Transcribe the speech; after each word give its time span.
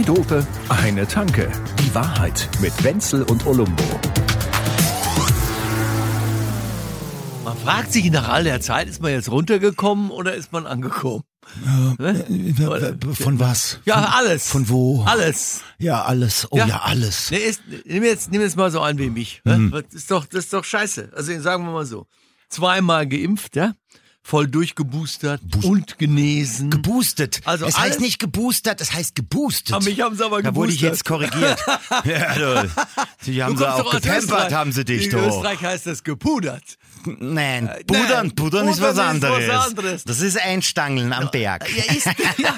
Zwei 0.00 0.14
Dope, 0.14 0.46
eine 0.70 1.06
Tanke. 1.06 1.50
Die 1.78 1.94
Wahrheit 1.94 2.48
mit 2.62 2.72
Wenzel 2.82 3.22
und 3.24 3.46
Olumbo. 3.46 3.84
Man 7.44 7.58
fragt 7.58 7.92
sich 7.92 8.10
nach 8.10 8.28
all 8.30 8.44
der 8.44 8.62
Zeit, 8.62 8.88
ist 8.88 9.02
man 9.02 9.12
jetzt 9.12 9.30
runtergekommen 9.30 10.10
oder 10.10 10.34
ist 10.34 10.52
man 10.52 10.66
angekommen? 10.66 11.24
Ne? 11.98 12.24
Oder- 12.66 12.96
Von 13.12 13.40
was? 13.40 13.80
Ja, 13.84 14.14
alles. 14.16 14.48
Von 14.48 14.70
wo? 14.70 15.02
Alles. 15.02 15.60
Ja, 15.78 16.02
alles. 16.04 16.48
Oh 16.50 16.56
ja, 16.56 16.80
alles. 16.82 17.30
Ne, 17.30 17.36
ist, 17.38 17.60
nimm, 17.84 18.02
jetzt, 18.02 18.30
nimm 18.30 18.40
jetzt 18.40 18.56
mal 18.56 18.70
so 18.70 18.80
einen 18.80 18.98
wie 18.98 19.10
mich. 19.10 19.42
Ne? 19.44 19.68
Das, 19.70 19.92
ist 19.92 20.10
doch, 20.10 20.24
das 20.24 20.44
ist 20.44 20.52
doch 20.54 20.64
scheiße. 20.64 21.10
Also 21.14 21.38
sagen 21.40 21.64
wir 21.66 21.72
mal 21.72 21.84
so. 21.86 22.06
Zweimal 22.48 23.06
geimpft, 23.06 23.54
ja? 23.54 23.74
Voll 24.22 24.46
durchgeboostert 24.46 25.40
und 25.64 25.98
genesen. 25.98 26.70
Geboostet. 26.70 27.40
Also 27.44 27.66
es 27.66 27.78
heißt 27.78 28.00
nicht 28.00 28.18
geboostert, 28.18 28.80
es 28.80 28.92
heißt 28.92 29.14
geboostet. 29.14 29.74
Aber 29.74 29.84
mich 29.84 30.00
haben 30.00 30.16
sie 30.16 30.24
aber 30.24 30.42
da 30.42 30.54
wurde 30.54 30.72
ich 30.72 30.80
jetzt 30.80 31.04
korrigiert. 31.04 31.58
ja, 32.04 32.64
die 33.26 33.42
haben 33.42 33.56
sie 33.56 33.68
auch 33.70 33.94
Österreich. 33.94 34.52
haben 34.52 34.72
sie 34.72 34.84
dich 34.84 35.04
In 35.06 35.10
doch. 35.12 35.26
Österreich 35.26 35.60
heißt 35.62 35.86
das 35.86 36.02
gepudert. 36.04 36.62
Nein, 37.06 37.64
Nein, 37.64 37.82
pudern, 37.86 38.34
pudern 38.34 38.68
ist 38.68 38.80
was 38.82 38.90
ist 38.90 38.96
was 38.98 39.06
anderes. 39.06 39.48
anderes. 39.50 40.04
Das 40.04 40.20
ist 40.20 40.38
Einstangeln 40.38 41.14
am 41.14 41.30
Berg. 41.30 41.66
Ja, 41.74 41.94
ist, 41.94 42.04
ja, 42.38 42.54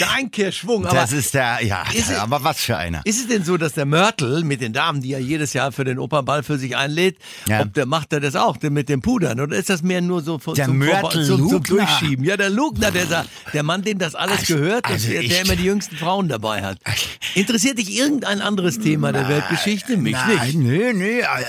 der 0.00 0.10
Einkehrschwung. 0.12 0.84
Aber 0.86 0.96
das 0.96 1.12
ist 1.12 1.34
der, 1.34 1.58
ja, 1.64 1.84
Ist 1.92 2.10
es- 2.10 2.18
aber 2.18 2.42
was 2.42 2.58
für 2.58 2.76
einer. 2.76 3.02
Ist 3.04 3.20
es 3.20 3.28
denn 3.28 3.44
so, 3.44 3.56
dass 3.56 3.74
der 3.74 3.86
Mörtel 3.86 4.42
mit 4.42 4.60
den 4.60 4.72
Damen, 4.72 5.00
die 5.02 5.12
er 5.12 5.20
jedes 5.20 5.52
Jahr 5.52 5.70
für 5.70 5.84
den 5.84 6.00
Opernball 6.00 6.42
für 6.42 6.58
sich 6.58 6.76
einlädt, 6.76 7.16
Ja. 7.46 7.60
ob 7.62 7.72
der 7.74 7.86
macht 7.86 8.12
er 8.12 8.18
das 8.18 8.34
auch 8.34 8.56
denn 8.56 8.72
mit 8.72 8.88
dem 8.88 9.02
Pudern 9.02 9.38
oder 9.40 9.56
ist 9.56 9.70
das 9.70 9.82
mehr 9.84 10.00
nur 10.00 10.20
so 10.22 10.40
von, 10.40 10.54
Der 10.56 10.66
zum, 10.66 10.78
Mörtel 10.78 11.24
zum, 11.24 11.48
zum. 11.48 11.62
Durchschieben? 11.62 12.24
Ja, 12.24 12.36
der 12.36 12.50
Lugner, 12.50 12.90
der, 12.90 13.24
der 13.52 13.62
Mann, 13.62 13.82
dem 13.82 13.98
das 13.98 14.16
alles 14.16 14.40
Also- 14.40 14.56
gehört, 14.56 14.84
also 14.86 15.08
der, 15.08 15.22
der 15.22 15.42
immer 15.42 15.54
die 15.54 15.64
jüngsten 15.64 15.96
Frauen 15.96 16.28
dabei 16.28 16.62
hat. 16.64 16.78
Interessiert 17.36 17.78
dich 17.78 17.96
irgendein 17.96 18.40
anderes 18.40 18.80
Thema 18.80 19.12
der 19.12 19.28
Weltgeschichte? 19.28 19.63
Mich 19.66 20.12
Nein, 20.12 20.38
nicht. 20.46 20.54
nö, 20.56 20.92
nö. 20.92 21.22
aber- 21.24 21.44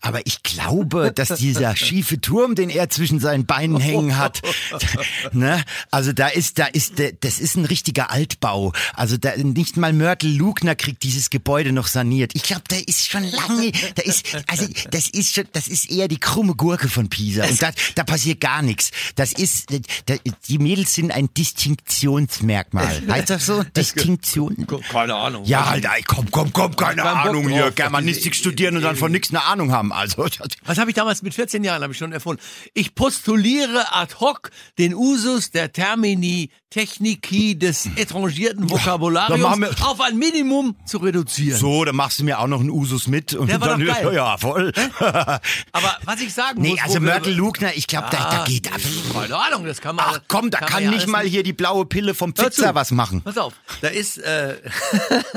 Aber 0.00 0.26
ich 0.26 0.42
glaube, 0.42 1.12
dass 1.12 1.28
dieser 1.38 1.74
schiefe 1.76 2.20
Turm, 2.20 2.54
den 2.54 2.70
er 2.70 2.88
zwischen 2.90 3.20
seinen 3.20 3.46
Beinen 3.46 3.80
hängen 3.80 4.16
hat, 4.18 4.42
ne? 5.32 5.62
Also 5.90 6.12
da 6.12 6.28
ist, 6.28 6.58
da 6.58 6.66
ist, 6.66 6.94
das 7.20 7.38
ist 7.40 7.56
ein 7.56 7.64
richtiger 7.64 8.10
Altbau. 8.10 8.72
Also 8.94 9.16
da 9.16 9.36
nicht 9.36 9.76
mal 9.76 9.92
Mörtel 9.92 10.30
Lugner 10.34 10.74
kriegt 10.74 11.02
dieses 11.02 11.30
Gebäude 11.30 11.72
noch 11.72 11.86
saniert. 11.86 12.32
Ich 12.34 12.42
glaube, 12.44 12.62
der 12.70 12.86
ist 12.86 13.08
schon 13.10 13.24
lange, 13.24 13.72
da 13.94 14.02
ist, 14.02 14.26
also 14.46 14.66
das 14.90 15.08
ist 15.08 15.34
schon, 15.34 15.44
das 15.52 15.68
ist 15.68 15.90
eher 15.90 16.08
die 16.08 16.18
krumme 16.18 16.54
Gurke 16.54 16.88
von 16.88 17.08
Pisa. 17.08 17.44
Und 17.46 17.60
da, 17.62 17.70
da 17.94 18.04
passiert 18.04 18.40
gar 18.40 18.62
nichts. 18.62 18.90
Das 19.16 19.32
ist, 19.32 19.66
da, 20.06 20.14
die 20.48 20.58
Mädels 20.58 20.94
sind 20.94 21.10
ein 21.12 21.28
Distinktionsmerkmal. 21.34 23.02
Heißt 23.08 23.30
das 23.30 23.46
so? 23.46 23.62
Distinktion? 23.76 24.66
Keine 24.90 25.14
Ahnung. 25.14 25.44
Ja, 25.44 25.64
Alter, 25.64 25.90
komm, 26.06 26.30
komm, 26.30 26.52
komm, 26.52 26.76
keine 26.76 27.02
Ahnung 27.04 27.48
hier. 27.64 27.70
Germanistik 27.72 28.34
studieren 28.34 28.76
und 28.76 28.82
dann 28.82 28.96
von 28.96 29.10
nichts 29.12 29.30
eine 29.30 29.44
Ahnung 29.44 29.72
haben. 29.72 29.92
Also, 29.92 30.26
Was 30.64 30.78
habe 30.78 30.90
ich 30.90 30.94
damals 30.96 31.22
mit 31.22 31.34
14 31.34 31.64
Jahren 31.64 31.82
habe 31.82 31.92
ich 31.92 31.98
schon 31.98 32.12
erfunden? 32.12 32.42
Ich 32.74 32.94
postuliere 32.94 33.92
ad 33.94 34.14
hoc 34.20 34.50
den 34.78 34.94
Usus 34.94 35.50
der 35.50 35.72
Termini 35.72 36.50
Techniki 36.70 37.56
des 37.58 37.88
etrangierten 37.96 38.68
Vokabulariums 38.68 39.60
wir- 39.60 39.86
auf 39.86 40.00
ein 40.00 40.16
Minimum 40.18 40.76
zu 40.84 40.98
reduzieren. 40.98 41.58
so, 41.58 41.84
dann 41.84 41.96
machst 41.96 42.18
du 42.18 42.24
mir 42.24 42.38
auch 42.40 42.48
noch 42.48 42.60
einen 42.60 42.70
Usus 42.70 43.06
mit. 43.06 43.32
Und 43.34 43.48
Der 43.48 43.60
war 43.60 43.68
dann, 43.68 43.84
geil. 43.86 44.12
Ja, 44.14 44.36
voll. 44.36 44.72
Aber 45.72 45.96
was 46.04 46.20
ich 46.20 46.34
sagen 46.34 46.60
nee, 46.60 46.70
muss, 46.70 46.82
also 46.82 47.00
Mörtel 47.00 47.32
Lugner, 47.34 47.74
ich 47.74 47.86
glaube, 47.86 48.08
da, 48.10 48.16
da 48.18 48.42
Ah, 48.42 48.44
geht... 48.44 48.68
Keine 49.12 49.36
Ahnung, 49.36 49.64
das 49.64 49.80
kann 49.80 49.96
man. 49.96 50.04
Ach 50.08 50.20
komm, 50.28 50.50
da 50.50 50.58
kann, 50.58 50.82
ja 50.84 50.90
nicht 50.90 51.06
mal 51.06 51.24
hier 51.24 51.42
die 51.42 51.52
blaue 51.52 51.86
Pille 51.86 52.14
vom 52.14 52.34
zu. 52.34 52.44
was 52.74 52.90
machen. 52.90 53.22
Pass 53.22 53.38
auf, 53.38 53.54
da 53.80 53.88
ist 53.88 54.18
äh, 54.18 54.56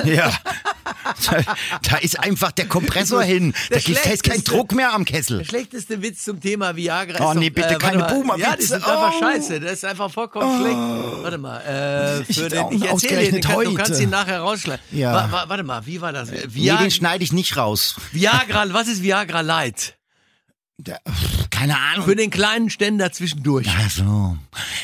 Ja. 0.04 0.32
Da, 1.30 1.56
da 1.82 1.98
ist 1.98 2.20
einfach 2.20 2.52
der 2.52 2.68
Kompressor 2.68 3.24
hin. 3.24 3.54
Da 3.70 3.78
Der 3.80 3.96
da 3.96 4.10
ist 4.12 4.24
kein 4.24 4.44
Druck 4.44 4.74
mehr 4.74 4.94
am 4.94 5.06
Kessel. 5.06 5.40
der 5.40 5.46
schlechteste 5.46 6.02
Witz 6.02 6.24
zum 6.24 6.40
Thema 6.42 6.76
Viagra. 6.76 7.14
Oh, 7.20 7.30
ist 7.30 7.36
doch, 7.36 7.40
nee, 7.40 7.50
bitte 7.50 7.76
äh, 7.76 7.78
keine. 7.78 8.04
Boomer-Witze. 8.06 8.48
Ja, 8.50 8.56
die 8.56 8.64
sind 8.66 8.84
einfach 8.88 9.14
Oh. 9.16 9.20
scheiße. 9.20 9.60
Das 9.60 9.72
ist 9.74 9.86
einfach 9.86 10.12
vollkommen 10.12 10.60
schlecht. 10.62 11.24
Warte 11.24 11.38
mal, 11.38 11.60
äh, 11.62 12.22
Ich 12.30 12.40
für 12.40 12.50
den, 12.50 12.72
ich 12.72 12.86
erzähle 12.86 13.32
dir, 13.32 13.42
den, 13.42 13.42
du 13.42 13.74
kannst 13.76 14.00
ihn 14.02 14.10
nachher 14.10 14.40
rausschneiden. 14.40 14.84
Ja. 14.92 15.14
Wa, 15.14 15.32
wa, 15.32 15.46
warte 15.48 15.64
mal, 15.64 15.86
wie 15.86 16.02
war 16.02 16.14
das? 16.14 16.32
Nee, 16.32 16.44
Viagra, 16.48 16.82
den 16.84 16.92
schneide 16.92 17.24
ich 17.24 17.34
nicht 17.34 17.58
raus. 17.58 17.96
Viagra, 18.12 18.66
was 18.74 18.88
ist 18.88 19.02
Viagra 19.04 19.42
Light? 19.42 19.96
Der, 20.82 21.02
keine 21.50 21.78
Ahnung. 21.78 22.06
Für 22.06 22.16
den 22.16 22.30
kleinen 22.30 22.70
Ständer 22.70 23.12
zwischendurch. 23.12 23.68
Ach 23.70 23.90
so. 23.92 24.38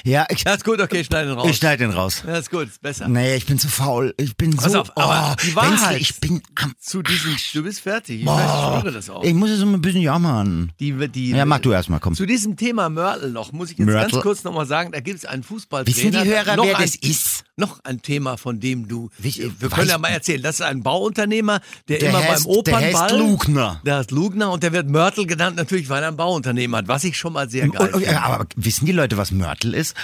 Ja, 0.04 0.26
ich, 0.30 0.44
Ja, 0.44 0.54
ist 0.54 0.66
gut, 0.66 0.82
okay, 0.82 1.06
schneide 1.06 1.30
ihn 1.32 1.38
raus. 1.38 1.48
ich 1.50 1.56
schneide 1.56 1.86
den 1.86 1.92
raus. 1.92 2.22
ja, 2.28 2.36
ist 2.36 2.52
gut, 2.52 2.68
ist 2.68 2.82
besser. 2.82 3.08
Nee, 3.08 3.36
ich 3.38 3.46
bin 3.46 3.58
zu 3.58 3.70
faul. 3.70 4.14
Ich 4.18 4.36
bin 4.36 4.58
Pass 4.58 4.74
so. 4.74 4.82
auf, 4.82 4.98
aber 4.98 5.32
oh, 5.40 5.42
die 5.42 5.56
Wahrheit- 5.56 6.02
ich 6.02 6.20
bin 6.20 6.42
am. 6.56 6.74
Zu 6.82 7.02
diesem, 7.02 7.38
du 7.54 7.64
bist 7.64 7.80
fertig. 7.80 8.20
Ich 8.20 8.26
weiß, 8.26 8.84
ich 8.86 8.94
das 8.94 9.10
auch. 9.10 9.24
Ich 9.24 9.34
muss 9.34 9.50
jetzt 9.52 9.60
mal 9.64 9.74
ein 9.76 9.82
bisschen 9.82 10.02
jammern. 10.02 10.74
Die, 10.82 10.92
die, 11.08 11.30
Ja, 11.30 11.46
mach 11.46 11.60
du 11.60 11.72
erstmal, 11.72 12.02
komm. 12.02 12.14
Zu 12.14 12.26
diesem 12.26 12.58
Thema 12.58 12.90
Mörtel 12.90 13.32
noch, 13.32 13.54
muss 13.54 13.72
ich 13.72 13.78
jetzt 13.78 13.86
Mörtel. 13.88 14.12
ganz 14.12 14.22
kurz 14.22 14.44
nochmal 14.44 14.66
sagen, 14.66 14.92
da 14.92 15.00
gibt 15.00 15.20
es 15.20 15.26
einen 15.26 15.44
Fußballtrainer. 15.44 15.96
Wissen 15.98 16.12
die 16.12 16.30
Hörer, 16.30 16.58
noch 16.58 16.66
wer 16.66 16.76
ein, 16.78 16.82
das 16.84 16.96
ist? 16.98 17.46
Noch 17.58 17.80
ein 17.86 18.02
Thema, 18.02 18.36
von 18.36 18.60
dem 18.60 18.90
du, 18.90 19.10
Wie- 19.18 19.34
wir 19.60 19.70
weiß- 19.70 19.76
können 19.76 19.90
ja 19.90 19.98
mal 19.98 20.10
erzählen, 20.10 20.42
das 20.42 20.56
ist 20.56 20.62
ein 20.62 20.84
Bauunternehmer, 20.84 21.62
der, 21.88 22.00
Der 22.00 22.10
immer 22.10 22.20
heißt- 22.20 22.44
beim 22.46 22.64
der 22.66 22.76
heißt 22.80 22.96
Opernball... 22.96 23.18
Lugner. 23.18 23.82
Der 23.86 23.96
heißt 23.96 24.12
Lugner 24.12 24.52
und 24.52 24.62
der 24.62 24.74
wird 24.74 24.90
Mörtel 24.90 25.26
genannt, 25.26 25.56
natürlich, 25.56 25.85
weil 25.90 26.04
er 26.04 26.10
ein 26.10 26.18
Bauunternehmer 26.18 26.78
hat, 26.78 26.88
was 26.88 27.04
ich 27.04 27.18
schon 27.18 27.34
mal 27.34 27.50
sehr 27.50 27.68
geil 27.70 27.92
finde. 27.94 28.22
aber 28.22 28.46
wissen 28.56 28.86
die 28.86 28.92
Leute, 28.92 29.18
was 29.18 29.32
Mörtel 29.32 29.74
ist? 29.74 29.96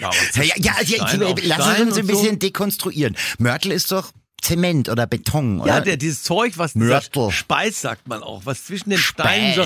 Ja, 0.00 0.10
Ja, 0.34 0.42
ja, 0.42 0.54
ja, 0.56 0.72
ja 0.82 1.08
Stein 1.08 1.22
auf 1.22 1.38
ich, 1.38 1.46
lass 1.46 1.64
Stein 1.64 1.88
uns 1.88 1.98
ein 1.98 2.06
bisschen 2.06 2.38
dekonstruieren. 2.38 3.16
Mörtel 3.38 3.72
ist 3.72 3.90
doch 3.92 4.12
Zement 4.40 4.88
oder 4.88 5.06
Beton, 5.06 5.60
oder? 5.60 5.74
Ja, 5.74 5.80
der, 5.80 5.96
dieses 5.96 6.22
Zeug, 6.22 6.54
was 6.56 6.74
Mörtel. 6.74 7.30
Speis, 7.30 7.80
sagt 7.80 8.08
man 8.08 8.22
auch, 8.22 8.42
was 8.44 8.64
zwischen 8.64 8.90
den 8.90 8.98
Steinen 8.98 9.54
so, 9.54 9.64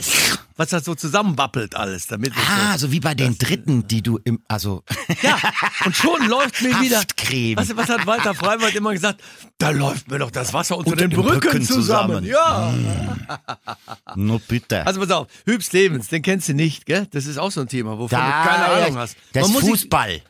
was 0.57 0.69
das 0.69 0.85
so 0.85 0.95
zusammenwappelt 0.95 1.75
alles, 1.77 2.07
damit 2.07 2.33
Ah, 2.37 2.73
so, 2.79 2.87
so 2.87 2.93
wie 2.93 3.01
bei 3.01 3.15
den 3.15 3.37
Dritten, 3.39 3.87
die 3.89 4.03
du 4.03 4.19
im, 4.25 4.43
also, 4.49 4.83
Ja, 5.23 5.39
und 5.85 5.97
schon 5.97 6.27
läuft 6.29 6.63
mir 6.63 6.81
wieder. 6.81 6.99
Haftcreme. 6.99 7.57
Du, 7.67 7.77
was 7.77 7.89
hat 7.89 8.07
Walter 8.07 8.35
Freiwald 8.35 8.75
immer 8.75 8.93
gesagt? 8.93 9.21
Da 9.59 9.71
läuft 9.71 10.11
mir 10.11 10.19
doch 10.19 10.31
das 10.31 10.53
Wasser 10.53 10.77
unter 10.77 10.93
Unter 10.93 11.09
den 11.09 11.19
Brücken, 11.19 11.41
Brücken 11.41 11.63
zusammen. 11.63 12.25
zusammen. 12.25 12.27
Ja. 12.27 12.75
nur 14.17 14.39
bitte. 14.41 14.87
Also 14.87 15.01
pass 15.01 15.11
auf, 15.11 15.27
Hübs 15.45 15.73
Lebens, 15.73 16.09
den 16.09 16.23
kennst 16.23 16.49
du 16.49 16.55
nicht, 16.55 16.87
gell? 16.87 17.07
Das 17.11 17.27
ist 17.27 17.39
auch 17.39 17.51
so 17.51 17.61
ein 17.63 17.69
Thema, 17.69 17.93
wovon 17.99 18.11
da, 18.19 18.43
du 18.43 18.49
keine 18.49 18.65
Ahnung 18.67 18.99
hast. 18.99 19.17
Das 19.33 19.43
Man 19.43 19.51
ist 19.51 19.53
muss 19.55 19.63
sich- 19.63 19.71
Fußball. 19.83 20.21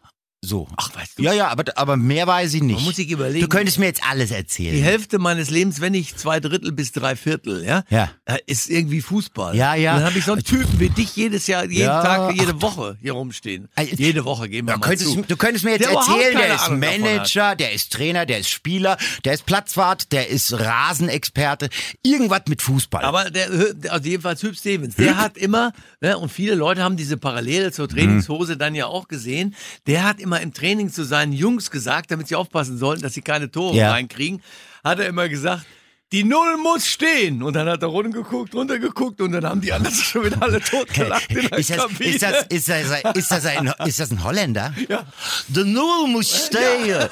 So. 0.47 0.69
Ach, 0.77 0.95
weißt 0.95 1.19
du, 1.19 1.23
Ja, 1.23 1.33
ja, 1.33 1.49
aber, 1.49 1.65
aber 1.77 1.97
mehr 1.97 2.27
weiß 2.27 2.55
ich 2.55 2.63
nicht. 2.63 2.77
Man 2.77 2.85
muss 2.85 2.97
sich 2.97 3.11
überlegen. 3.11 3.41
Du 3.41 3.49
könntest 3.49 3.79
mir 3.79 3.87
jetzt 3.87 4.03
alles 4.09 4.29
die 4.29 4.35
erzählen. 4.35 4.83
Hälfte 4.83 5.19
meines 5.19 5.51
Lebens, 5.51 5.81
wenn 5.81 5.93
nicht 5.93 6.19
zwei 6.19 6.39
Drittel 6.41 6.73
bis 6.73 6.93
drei 6.93 7.17
Viertel, 7.17 7.65
ja, 7.65 7.83
Ja. 7.89 8.11
ist 8.47 8.69
irgendwie 8.71 9.01
Fußball. 9.01 9.57
Ja, 9.57 9.75
ja. 9.75 9.93
Und 9.95 10.01
dann 10.01 10.09
habe 10.11 10.19
ich 10.19 10.25
so 10.25 10.33
einen 10.33 10.45
Typen 10.45 10.79
wie 10.81 10.91
dich 10.91 11.17
jedes 11.17 11.47
Jahr, 11.47 11.65
jeden 11.65 11.87
Ja. 11.87 12.03
Tag, 12.03 12.35
jede 12.37 12.61
Woche 12.61 12.97
hier 13.01 13.13
rumstehen. 13.13 13.69
Ey, 13.77 13.95
jede 13.97 14.25
Woche 14.25 14.49
gehen 14.49 14.67
wir 14.67 14.77
mal 14.77 14.81
könntest, 14.87 15.11
zu. 15.13 15.23
du 15.23 15.37
könntest 15.37 15.65
mir 15.65 15.73
jetzt 15.73 15.85
Der 15.87 15.93
erzählen, 15.93 16.37
der 16.37 16.55
ist 16.55 16.63
Ahnung. 16.65 16.79
Manager, 16.81 17.57
der 17.57 17.73
ist 17.73 17.93
Trainer, 17.93 18.27
der 18.27 18.39
ist 18.41 18.51
Spieler, 18.51 18.97
der 19.25 19.35
ist 19.35 19.47
Platzwart, 19.47 20.13
der 20.13 20.29
ist 20.29 20.53
Rasenexperte, 20.53 21.69
irgendwas 22.03 22.43
mit 22.49 22.63
Fußball. 22.63 23.05
Aber 23.05 23.31
der, 23.31 23.49
also 23.89 24.09
jedenfalls 24.09 24.43
Hüb 24.43 24.57
Stevens, 24.57 24.97
der 24.97 25.17
hat 25.17 25.37
immer, 25.37 25.73
ne, 26.01 26.19
und 26.19 26.31
viele 26.31 26.55
Leute 26.55 26.83
haben 26.83 26.97
diese 26.97 27.17
Parallele 27.17 27.73
zur 27.73 27.89
Trainingshose 27.89 28.57
dann 28.57 28.75
ja 28.75 28.87
auch 28.87 29.09
gesehen, 29.09 29.55
der 29.87 30.05
hat 30.05 30.21
immer 30.21 30.34
im 30.41 30.53
Training 30.53 30.91
zu 30.91 31.05
seinen 31.05 31.33
Jungs 31.33 31.71
gesagt, 31.71 32.11
damit 32.11 32.29
sie 32.29 32.37
aufpassen 32.37 32.79
sollten, 32.79 33.03
dass 33.03 33.15
sie 33.15 33.23
keine 33.23 33.51
Tore 33.51 33.77
Ja. 33.77 33.91
reinkriegen, 33.93 34.43
hat 34.83 34.99
er 34.99 35.07
immer 35.07 35.29
gesagt, 35.29 35.65
die 36.13 36.23
Null 36.23 36.57
muss 36.59 36.87
stehen. 36.87 37.43
Und 37.43 37.55
dann 37.55 37.69
hat 37.69 37.83
er 37.83 37.89
runtergeguckt, 37.89 38.55
runtergeguckt 38.55 39.21
und 39.21 39.33
dann 39.33 39.45
haben 39.45 39.61
die 39.61 39.73
anderen 39.73 39.95
schon 39.97 40.25
wieder 40.25 40.41
alle 40.43 40.61
totgelacht 40.61 41.29
in 41.31 41.49
der 41.49 41.59
ist, 41.59 41.71
das, 41.71 41.77
Kabine. 41.77 42.11
ist, 42.11 42.23
das, 42.23 42.47
ist, 42.49 42.69
das, 42.69 43.17
ist, 43.17 43.31
das 43.31 43.47
ein, 43.47 43.73
ist 43.85 44.01
das 44.01 44.11
ein 44.13 44.23
Holländer? 44.23 44.73
Ja. 44.89 45.05
Der 45.49 45.65
Null 45.65 46.09
muss 46.09 46.47
stehen. 46.47 47.09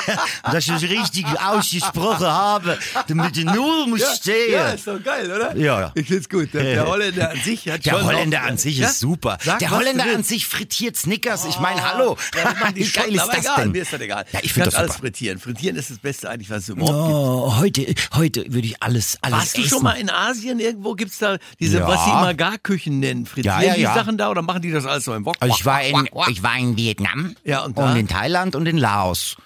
Dass 0.42 0.66
ich 0.66 0.70
es 0.70 0.82
richtig 0.82 1.26
ausgesprochen 1.38 2.26
habe. 2.26 2.78
Die 3.08 3.44
Null 3.44 3.88
muss 3.88 4.00
ja, 4.00 4.14
stehen. 4.14 4.52
ja, 4.52 4.68
ist 4.70 4.86
doch 4.86 5.02
geil, 5.02 5.30
oder? 5.30 5.54
Ja, 5.56 5.80
ja. 5.80 5.92
Ich 5.94 6.08
find's 6.08 6.28
gut. 6.28 6.54
Der, 6.54 6.62
der 6.62 6.86
Holländer 6.86 7.30
an 7.30 7.40
sich 7.40 7.68
hat 7.68 7.84
Der 7.84 8.02
Holländer 8.02 8.42
auch, 8.42 8.46
an 8.46 8.56
sich 8.56 8.78
ja? 8.78 8.88
ist 8.88 9.00
super. 9.00 9.36
Sag, 9.42 9.58
der 9.58 9.70
Holländer 9.70 10.04
an 10.04 10.22
sich 10.22 10.46
frittiert 10.46 10.96
Snickers. 10.96 11.44
Ich 11.44 11.58
meine, 11.60 11.86
hallo. 11.86 12.16
Ja, 12.34 12.70
die 12.70 12.86
Wie 12.86 12.90
geil 12.90 13.14
ist 13.14 13.20
aber 13.20 13.32
das 13.32 13.44
egal, 13.44 13.56
denn? 13.62 13.72
Mir 13.72 13.82
ist 13.82 13.92
das 13.92 14.00
egal. 14.00 14.24
Ja, 14.32 14.40
ich 14.42 14.52
finde 14.52 14.70
das 14.70 14.76
alles 14.76 14.92
super. 14.92 15.00
frittieren. 15.00 15.38
Frittieren 15.38 15.76
ist 15.76 15.90
das 15.90 15.98
Beste 15.98 16.30
eigentlich, 16.30 16.48
was 16.48 16.62
es 16.62 16.68
überhaupt 16.70 17.06
gibt. 17.06 17.14
Oh, 17.14 17.56
heute, 17.58 17.94
heute 18.14 18.35
würde 18.36 18.66
ich 18.66 18.82
alles, 18.82 19.18
alles 19.22 19.38
Warst 19.38 19.56
du 19.56 19.60
essen. 19.62 19.70
schon 19.70 19.82
mal 19.82 19.92
in 19.98 20.10
Asien 20.10 20.60
irgendwo? 20.60 20.94
Gibt's 20.94 21.18
da 21.18 21.38
diese, 21.60 21.78
Ja. 21.78 21.88
was 21.88 22.04
sie 22.04 22.10
immer 22.10 22.34
Garküchen 22.34 23.00
nennen? 23.00 23.26
Frittieren 23.26 23.60
Ja, 23.62 23.66
ja, 23.68 23.74
die 23.74 23.80
ja. 23.82 23.94
Sachen 23.94 24.18
da 24.18 24.30
oder 24.30 24.42
machen 24.42 24.62
die 24.62 24.70
das 24.70 24.86
alles 24.86 25.04
so 25.04 25.14
im 25.14 25.24
Wok? 25.24 25.36
Also 25.40 25.54
ich 25.58 25.64
war 25.64 25.82
in, 25.82 26.08
ich 26.28 26.42
war 26.42 26.56
in 26.58 26.76
Vietnam 26.76 27.34
Ja, 27.44 27.64
und 27.64 27.76
und 27.76 27.96
in 27.96 28.08
Thailand 28.08 28.54
und 28.56 28.66
in 28.66 28.78
Laos. 28.78 29.36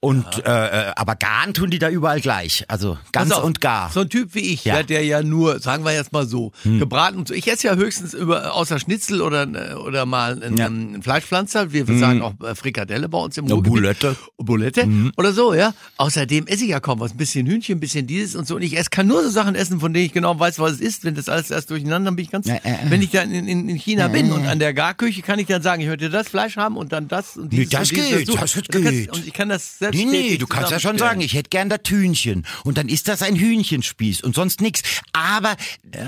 Und 0.00 0.24
äh, 0.46 0.90
äh, 0.90 0.92
aber 0.94 1.16
garen 1.16 1.54
tun 1.54 1.70
die 1.70 1.80
da 1.80 1.88
überall 1.90 2.20
gleich. 2.20 2.64
Also 2.68 2.98
ganz 3.10 3.32
auf, 3.32 3.42
und 3.42 3.60
gar. 3.60 3.90
So 3.90 4.00
ein 4.02 4.08
Typ 4.08 4.32
wie 4.36 4.40
ich, 4.52 4.64
Ja. 4.64 4.74
Hm. 4.74 4.78
ja. 4.80 4.82
der 4.84 5.04
ja 5.04 5.22
nur, 5.24 5.58
sagen 5.58 5.84
wir 5.84 5.92
jetzt 5.92 6.12
mal 6.12 6.24
so, 6.24 6.52
gebraten 6.62 7.18
und 7.18 7.26
so. 7.28 7.34
Ich 7.34 7.50
esse 7.50 7.66
ja 7.66 7.74
höchstens 7.74 8.14
über 8.14 8.54
außer 8.54 8.78
Schnitzel 8.78 9.20
oder 9.20 9.42
äh, 9.42 9.74
oder 9.74 10.06
mal 10.06 10.40
ein, 10.40 10.56
Ja. 10.56 10.66
Hm. 10.66 10.94
ein 10.94 11.02
Fleischpflanzer. 11.02 11.72
Wir 11.72 11.84
sagen 11.98 12.22
auch 12.22 12.34
äh, 12.44 12.54
Frikadelle 12.54 13.08
bei 13.08 13.18
uns 13.18 13.36
im 13.38 13.46
Ja, 13.46 13.54
Ruhrgebiet. 13.54 13.74
Boulette. 13.82 14.16
Bulette 14.36 14.86
Mhm. 14.86 15.12
oder 15.16 15.32
so, 15.32 15.52
ja. 15.52 15.74
Außerdem 15.96 16.46
esse 16.46 16.62
ich 16.62 16.70
ja 16.70 16.78
kaum 16.78 17.00
was. 17.00 17.10
Ein 17.10 17.16
bisschen 17.16 17.46
Hühnchen, 17.48 17.78
ein 17.78 17.80
bisschen 17.80 18.06
dieses 18.06 18.36
und 18.36 18.46
so. 18.46 18.54
Und 18.54 18.62
ich 18.62 18.78
esse, 18.78 18.90
kann 18.90 19.08
nur 19.08 19.24
so 19.24 19.30
Sachen 19.30 19.56
essen, 19.56 19.80
von 19.80 19.92
denen 19.92 20.06
ich 20.06 20.12
genau 20.12 20.38
weiß, 20.38 20.60
was 20.60 20.74
es 20.74 20.80
ist. 20.80 21.04
Wenn 21.04 21.16
das 21.16 21.28
alles 21.28 21.50
erst 21.50 21.70
durcheinander, 21.70 22.12
bin 22.12 22.24
ich 22.24 22.30
ganz, 22.30 22.46
Ja, 22.46 22.54
äh, 22.54 22.58
äh. 22.70 22.76
wenn 22.88 23.02
ich 23.02 23.10
dann 23.10 23.32
in, 23.32 23.48
in, 23.48 23.68
in 23.68 23.76
China 23.76 24.06
bin 24.06 24.30
und 24.30 24.46
an 24.46 24.60
der 24.60 24.74
Garküche 24.74 25.22
kann 25.22 25.40
ich 25.40 25.48
dann 25.48 25.60
sagen, 25.62 25.82
ich 25.82 25.88
möchte 25.88 26.08
das 26.08 26.28
Fleisch 26.28 26.56
haben 26.56 26.76
und 26.76 26.92
dann 26.92 27.08
das 27.08 27.36
und 27.36 27.52
Nee, 27.52 27.64
dieses 27.66 27.70
das 27.72 27.90
und 27.90 27.96
dieses 27.96 28.10
geht, 28.18 28.28
das 28.28 28.36
kannst- 28.36 28.68
geht. 28.70 29.12
Und 29.12 29.26
ich 29.26 29.32
kann 29.32 29.48
das 29.48 29.78
selbst 29.92 30.12
Nee, 30.12 30.30
nee, 30.30 30.38
du 30.38 30.46
kannst 30.46 30.70
ja 30.70 30.80
schon 30.80 30.98
sagen, 30.98 31.20
ich 31.20 31.34
hätte 31.34 31.50
gern 31.50 31.68
das 31.68 31.80
Hühnchen. 31.86 32.46
Und 32.64 32.78
dann 32.78 32.88
ist 32.88 33.08
das 33.08 33.22
ein 33.22 33.36
Hühnchenspieß 33.36 34.22
und 34.22 34.34
sonst 34.34 34.60
nix. 34.60 34.82
Aber, 35.12 35.56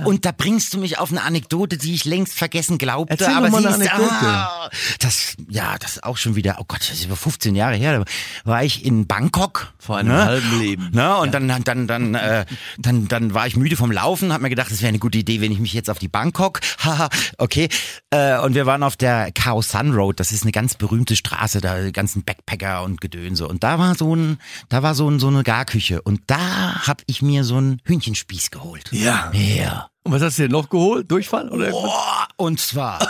und 0.05 0.25
da 0.25 0.33
bringst 0.33 0.75
du 0.75 0.79
mich 0.79 0.99
auf 0.99 1.11
eine 1.11 1.23
Anekdote, 1.23 1.77
die 1.77 1.95
ich 1.95 2.05
längst 2.05 2.35
vergessen 2.35 2.79
glaubte. 2.79 3.13
Erzähl 3.13 3.35
aber 3.35 3.51
mal 3.51 3.63
sie 3.63 3.69
eine 3.69 3.85
ist, 3.85 3.93
Anekdote. 3.93 4.27
ah, 4.27 4.71
das, 4.99 5.37
ja, 5.49 5.79
das 5.79 5.93
ist 5.93 6.05
auch 6.05 6.17
schon 6.17 6.37
wieder, 6.37 6.57
oh 6.59 6.65
Gott, 6.67 6.81
das 6.81 6.99
ist 6.99 7.05
über 7.05 7.17
15 7.17 7.55
Jahre 7.55 7.77
her. 7.77 7.99
Da 7.99 8.05
war 8.45 8.65
ich 8.65 8.85
in 8.85 9.07
Bangkok. 9.07 9.73
Vor 9.79 9.99
einem 9.99 10.11
ne? 10.11 10.25
halben 10.25 10.61
Leben. 10.61 10.91
Ne? 10.93 11.17
Und 11.17 11.33
dann, 11.33 11.49
dann, 11.49 11.65
dann, 11.65 11.87
dann, 11.87 12.15
äh, 12.15 12.45
dann, 12.79 13.09
dann 13.09 13.35
war 13.35 13.47
ich 13.47 13.57
müde 13.57 13.77
vom 13.77 13.91
Laufen, 13.93 14.33
hab 14.33 14.41
mir 14.41 14.51
gedacht, 14.51 14.71
das 14.71 14.81
wäre 14.83 14.89
eine 14.91 14.99
gute 14.99 15.19
Idee, 15.19 15.41
wenn 15.41 15.53
ich 15.53 15.59
mich 15.59 15.73
jetzt 15.73 15.91
auf 15.91 15.99
die 15.99 16.09
Bangkok, 16.09 16.61
haha, 16.79 17.09
okay. 17.39 17.69
Äh, 18.11 18.39
und 18.39 18.55
wir 18.55 18.67
waren 18.67 18.83
auf 18.83 18.97
der 18.97 19.33
Khao 19.33 19.63
San 19.63 19.93
Road, 19.93 20.21
das 20.21 20.33
ist 20.33 20.43
eine 20.43 20.53
ganz 20.53 20.75
berühmte 20.75 21.17
Straße, 21.17 21.61
da 21.61 21.81
die 21.81 21.93
ganzen 21.93 22.25
Backpacker 22.25 22.83
und 22.83 23.01
Gedönse. 23.01 23.47
Und 23.49 23.63
da 23.63 23.70
war 23.79 23.95
so 23.95 24.15
ein, 24.15 24.39
da 24.69 24.83
war 24.83 24.95
so, 24.95 25.09
ein, 25.09 25.21
so 25.21 25.29
eine 25.29 25.43
Garküche. 25.43 26.03
Und 26.03 26.23
da 26.27 26.87
hab 26.87 27.03
ich 27.07 27.23
mir 27.23 27.45
so 27.45 27.57
einen 27.57 27.81
Hühnchenspieß 27.85 28.51
geholt. 28.51 28.89
Ja. 28.93 29.31
Ja. 29.33 29.89
Und 30.03 30.13
was 30.13 30.23
hast 30.23 30.39
du 30.39 30.43
denn 30.43 30.53
noch 30.53 30.71
geholt? 30.71 31.11
Durchfall? 31.11 31.51
Oder? 31.51 31.71
Boah, 31.71 32.29
und 32.37 32.61
zwar. 32.61 32.99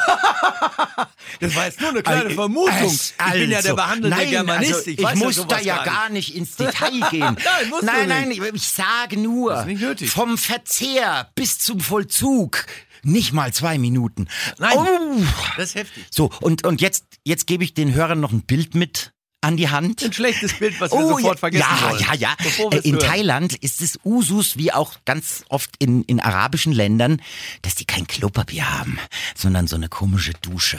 Das 1.41 1.55
war 1.55 1.65
jetzt 1.67 1.81
nur 1.81 1.91
eine 1.91 2.03
kleine 2.03 2.23
Also, 2.25 2.35
Vermutung. 2.35 2.87
ich 2.93 3.33
bin 3.33 3.43
ja 3.43 3.47
der 3.49 3.57
also, 3.59 3.77
behandelte 3.77 4.17
nein, 4.17 4.31
Germanist. 4.31 4.75
Also, 4.75 4.91
ich 4.91 4.99
ich 4.99 5.05
weiß 5.05 5.19
muss 5.19 5.37
ja 5.37 5.45
da 5.45 5.61
ja 5.61 5.77
gar 5.77 5.85
gar 5.85 6.09
nicht 6.11 6.35
ins 6.35 6.57
Detail 6.57 7.01
gehen. 7.11 7.21
Nein, 7.21 7.69
musst 7.71 7.83
du 7.83 7.87
nein, 7.87 8.09
nicht. 8.29 8.41
nein, 8.41 8.49
ich, 8.49 8.55
ich 8.55 8.69
sage 8.69 9.19
nur, 9.19 9.53
Das 9.53 9.61
ist 9.61 9.67
nicht 9.67 9.81
nötig. 9.81 10.11
vom 10.11 10.37
Verzehr 10.37 11.31
bis 11.35 11.59
zum 11.59 11.81
Vollzug 11.81 12.67
nicht 13.03 13.33
mal 13.33 13.53
zwei 13.53 13.79
Minuten. 13.79 14.29
Nein. 14.59 14.77
Oh. 14.77 15.23
Das 15.57 15.71
ist 15.71 15.75
heftig. 15.77 16.05
So, 16.11 16.31
und, 16.41 16.67
und 16.67 16.81
jetzt, 16.81 17.05
jetzt 17.25 17.47
gebe 17.47 17.65
ich 17.65 17.73
den 17.75 17.95
Hörern 17.95 18.21
noch 18.21 18.33
ein 18.33 18.43
Bild 18.43 18.75
mit 18.75 19.13
an 19.43 19.57
die 19.57 19.69
Hand. 19.71 20.03
Ein 20.03 20.13
schlechtes 20.13 20.55
Bild, 20.59 20.79
was 20.81 20.93
wir 20.93 21.01
sofort 21.07 21.39
vergessen 21.41 21.67
Oh, 21.71 21.75
ja, 21.85 21.91
wollen. 21.91 22.01
Ja, 22.03 22.15
ja, 22.15 22.35
Bevor 22.43 22.73
Äh, 22.73 22.79
In 22.81 22.95
hören. 22.97 23.07
Thailand 23.07 23.55
ist 23.57 23.81
es 23.81 23.99
Usus, 24.05 24.57
wie 24.59 24.73
auch 24.73 24.95
ganz 25.05 25.45
oft 25.49 25.71
in, 25.79 26.03
in 26.05 26.21
arabischen 26.21 26.73
Ländern, 26.73 27.23
dass 27.63 27.75
die 27.75 27.85
kein 27.87 28.07
Klopapier 28.07 28.71
haben, 28.79 28.99
sondern 29.35 29.67
so 29.67 29.77
eine 29.77 29.89
komische 29.89 30.33
Dusche. 30.43 30.79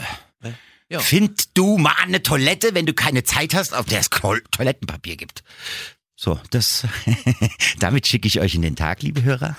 Ja. 0.88 0.98
Find 1.00 1.56
du 1.56 1.78
mal 1.78 1.94
eine 2.02 2.22
Toilette, 2.22 2.74
wenn 2.74 2.84
du 2.84 2.92
keine 2.92 3.24
Zeit 3.24 3.54
hast, 3.54 3.72
auf 3.72 3.86
der 3.86 3.98
es 4.00 4.10
Toilettenpapier 4.10 5.16
gibt. 5.16 5.42
So, 6.14 6.38
das, 6.50 6.86
damit 7.78 8.06
schicke 8.06 8.28
ich 8.28 8.40
euch 8.40 8.54
in 8.54 8.60
den 8.62 8.76
Tag, 8.76 9.02
liebe 9.02 9.22
Hörer. 9.22 9.56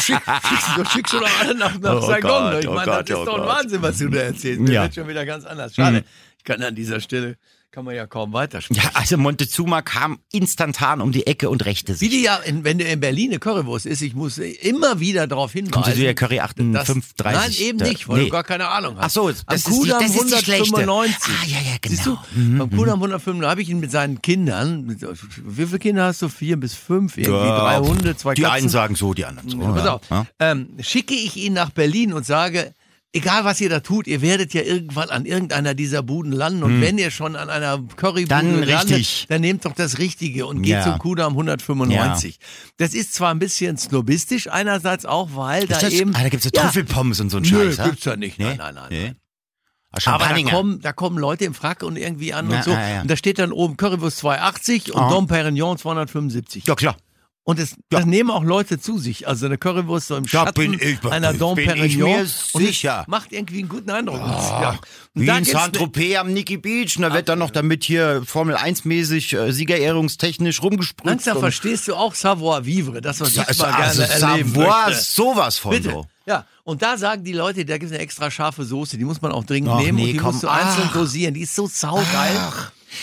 Schick, 0.00 0.16
schickst 0.48 0.68
du, 0.76 0.84
schickst 0.84 1.12
du 1.12 1.18
doch 1.18 1.40
alle 1.40 1.54
nach, 1.56 1.76
nach 1.80 1.96
Oh 1.96 2.06
Saigon. 2.06 2.30
Gott, 2.30 2.62
ich 2.62 2.68
oh 2.68 2.74
meine, 2.74 2.86
Gott, 2.90 3.10
das 3.10 3.16
ist 3.18 3.22
oh 3.22 3.24
doch 3.26 3.34
ein 3.34 3.40
Gott. 3.40 3.48
Wahnsinn, 3.48 3.82
was 3.82 3.98
du 3.98 4.08
da 4.08 4.20
erzählst. 4.20 4.62
Das 4.62 4.70
Ja. 4.70 4.82
wird 4.84 4.94
schon 4.94 5.08
wieder 5.08 5.26
ganz 5.26 5.44
anders. 5.44 5.74
Schade. 5.74 5.98
Mhm. 5.98 6.04
Ich 6.38 6.44
kann 6.44 6.62
an 6.62 6.74
dieser 6.76 7.00
Stelle, 7.00 7.36
kann 7.72 7.84
man 7.84 7.94
ja 7.94 8.06
kaum 8.06 8.32
weitersprechen. 8.32 8.82
Ja, 8.82 8.90
also 8.94 9.18
Montezuma 9.18 9.82
kam 9.82 10.18
instantan 10.32 11.02
um 11.02 11.12
die 11.12 11.26
Ecke 11.26 11.50
und 11.50 11.64
rächte 11.66 11.92
Wie 11.92 11.96
sich. 11.96 12.08
die 12.10 12.22
ja, 12.22 12.40
wenn 12.46 12.78
du 12.78 12.84
in 12.84 13.00
Berlin 13.00 13.30
eine 13.32 13.38
Currywurst 13.38 13.84
isst, 13.84 14.00
ich 14.00 14.14
muss 14.14 14.38
immer 14.38 14.98
wieder 14.98 15.26
darauf 15.26 15.52
hinweisen. 15.52 15.72
Kommt 15.72 15.86
dir 15.88 15.94
der 16.04 16.14
Curry 16.14 16.36
dass- 16.36 16.44
58? 16.88 17.22
Nein, 17.22 17.52
eben 17.68 17.78
nicht, 17.78 18.08
weil 18.08 18.18
nee. 18.18 18.24
du 18.24 18.30
gar 18.30 18.44
keine 18.44 18.68
Ahnung 18.68 18.96
hast. 18.96 19.04
Ach 19.04 19.10
so, 19.10 19.28
das 19.30 19.44
Am 19.46 19.56
ist 19.56 19.66
die- 19.68 19.88
das 19.88 20.04
ist 20.04 20.46
die. 20.46 20.52
195. 20.52 21.24
Ah, 21.28 21.46
ja, 21.46 21.58
ja, 21.58 21.76
Siehst 21.86 22.06
du, 22.06 22.16
genau. 22.16 22.24
Mhm, 22.34 22.58
beim 22.58 22.70
Kudamm 22.78 22.98
105 23.02 23.44
habe 23.44 23.60
ich 23.60 23.68
ihn 23.68 23.80
mit 23.80 23.90
seinen 23.90 24.22
Kindern, 24.22 24.84
mit, 24.86 25.02
wie 25.02 25.66
viele 25.66 25.78
Kinder 25.78 26.04
hast 26.06 26.22
du? 26.22 26.30
Vier 26.30 26.56
bis 26.56 26.74
fünf? 26.74 27.18
Irgendwie 27.18 27.46
drei 27.48 27.78
Hunde, 27.78 28.16
zwei 28.16 28.32
Die 28.34 28.42
Katzen? 28.42 28.56
einen 28.56 28.68
sagen 28.70 28.94
so, 28.94 29.12
die 29.12 29.26
anderen 29.26 29.50
so. 29.50 29.58
Pass 29.58 29.84
ja. 29.84 29.92
auf, 29.92 30.00
Ja. 30.10 30.26
ähm, 30.40 30.68
schicke 30.80 31.14
ich 31.14 31.36
ihn 31.36 31.52
nach 31.52 31.70
Berlin 31.70 32.14
und 32.14 32.24
sage, 32.24 32.72
egal 33.12 33.44
was 33.44 33.60
ihr 33.60 33.68
da 33.70 33.80
tut, 33.80 34.06
ihr 34.06 34.20
werdet 34.22 34.52
ja 34.54 34.62
irgendwann 34.62 35.08
an 35.10 35.24
irgendeiner 35.26 35.74
dieser 35.74 36.02
Buden 36.02 36.32
landen 36.32 36.62
und 36.62 36.80
wenn 36.80 36.98
ihr 36.98 37.10
schon 37.10 37.34
an 37.36 37.48
einer 37.50 37.78
Currybude 37.96 38.22
Hm. 38.22 38.28
Dann 38.28 38.62
landet, 38.64 38.96
richtig. 38.98 39.26
dann 39.28 39.40
nehmt 39.40 39.64
doch 39.64 39.72
das 39.74 39.98
Richtige 39.98 40.46
und 40.46 40.62
geht 40.62 40.72
Ja. 40.72 40.82
zum 40.82 40.98
Kudamm 40.98 41.32
195. 41.34 42.38
Das 42.76 42.94
ist 42.94 43.14
zwar 43.14 43.30
ein 43.30 43.38
bisschen 43.38 43.76
snobistisch, 43.78 44.48
einerseits 44.50 45.06
auch, 45.06 45.30
weil 45.34 45.66
da 45.66 45.78
das, 45.78 45.92
eben... 45.92 46.14
ah, 46.14 46.22
da 46.22 46.28
gibt's 46.28 46.44
so 46.44 46.50
Ja. 46.54 46.62
Trüffelpommes 46.64 47.20
und 47.20 47.30
so 47.30 47.38
ein 47.38 47.42
Nö, 47.44 47.48
Scheiß. 47.68 47.76
ja? 47.78 47.84
gibt's 47.88 48.04
da 48.04 48.16
nicht. 48.16 48.38
Nee? 48.38 48.44
Nein, 48.44 48.56
nein, 48.58 48.74
nein. 48.74 48.86
Nee? 48.90 49.02
nein. 49.04 49.16
Ah, 50.04 50.10
Aber 50.16 50.26
da 50.28 50.42
kommen, 50.50 50.80
da 50.82 50.92
kommen 50.92 51.16
Leute 51.16 51.46
im 51.46 51.54
Frack 51.54 51.82
und 51.82 51.96
irgendwie 51.96 52.34
an 52.34 52.50
Ja, 52.50 52.56
und 52.58 52.64
so. 52.64 52.70
ja, 52.72 52.88
ja. 52.88 53.00
Und 53.02 53.10
da 53.10 53.16
steht 53.16 53.38
dann 53.38 53.50
oben 53.50 53.78
Currywurst 53.78 54.18
280 54.18 54.92
und 54.94 55.00
Ah. 55.00 55.08
Dom 55.08 55.26
Perignon 55.26 55.78
275. 55.78 56.66
Ja, 56.66 56.74
klar. 56.74 56.96
Und 57.48 57.60
das, 57.60 57.76
das 57.90 58.04
nehmen 58.06 58.32
auch 58.32 58.42
Leute 58.42 58.80
zu 58.80 58.98
sich. 58.98 59.28
Also 59.28 59.46
eine 59.46 59.56
Currywurst 59.56 60.08
so 60.08 60.16
im 60.16 60.24
Da 60.24 60.28
Schatten 60.28 60.54
bin 60.54 60.72
ich- 60.80 61.04
einer 61.08 61.32
Dom 61.32 61.54
bin 61.54 61.70
ich 61.84 61.96
mir 61.96 62.22
es 62.22 62.50
sicher. 62.52 63.04
macht 63.06 63.30
irgendwie 63.32 63.60
einen 63.60 63.68
guten 63.68 63.88
Eindruck. 63.90 64.20
Und, 64.20 64.30
ja. 64.32 64.76
Wie 65.14 65.26
da 65.26 65.38
in 65.38 65.44
Saint-Tropez 65.44 66.16
am 66.18 66.32
Nicky 66.32 66.56
Beach. 66.56 66.96
Und 66.96 67.02
da 67.02 67.14
wird 67.14 67.28
dann 67.28 67.38
noch 67.38 67.52
damit 67.52 67.84
hier 67.84 68.24
Formel 68.26 68.56
1-mäßig 68.56 69.38
äh, 69.38 69.52
siegerehrungstechnisch. 69.52 70.60
Langsam 71.04 71.36
und- 71.36 71.40
verstehst 71.40 71.86
du 71.86 71.94
auch 71.94 72.16
Savoir-vivre, 72.16 73.00
das, 73.00 73.20
was 73.20 73.34
ich 73.34 73.46
also, 73.46 73.62
mal 73.62 73.70
gerne 73.70 73.84
also 73.84 74.02
erleben 74.02 74.48
Savoir 74.52 74.86
möchte. 74.88 75.02
sowas 75.04 75.58
von 75.58 75.70
Bitte. 75.70 75.90
so. 75.90 76.06
Ja, 76.26 76.44
und 76.64 76.82
da 76.82 76.96
sagen 76.98 77.22
die 77.22 77.32
Leute, 77.32 77.64
da 77.64 77.74
gibt 77.78 77.90
es 77.90 77.92
eine 77.94 78.02
extra 78.02 78.28
scharfe 78.28 78.64
Soße, 78.64 78.98
die 78.98 79.04
muss 79.04 79.22
man 79.22 79.30
auch 79.30 79.44
dringend 79.44 79.70
Ach 79.70 79.78
nehmen 79.78 79.98
nee, 79.98 80.06
und 80.06 80.12
die 80.14 80.16
komm. 80.18 80.32
musst 80.32 80.42
du 80.42 80.48
einzeln 80.48 80.88
Ach. 80.88 80.94
dosieren. 80.94 81.34
Die 81.34 81.42
ist 81.42 81.54
so 81.54 81.68
saugeil. 81.68 82.36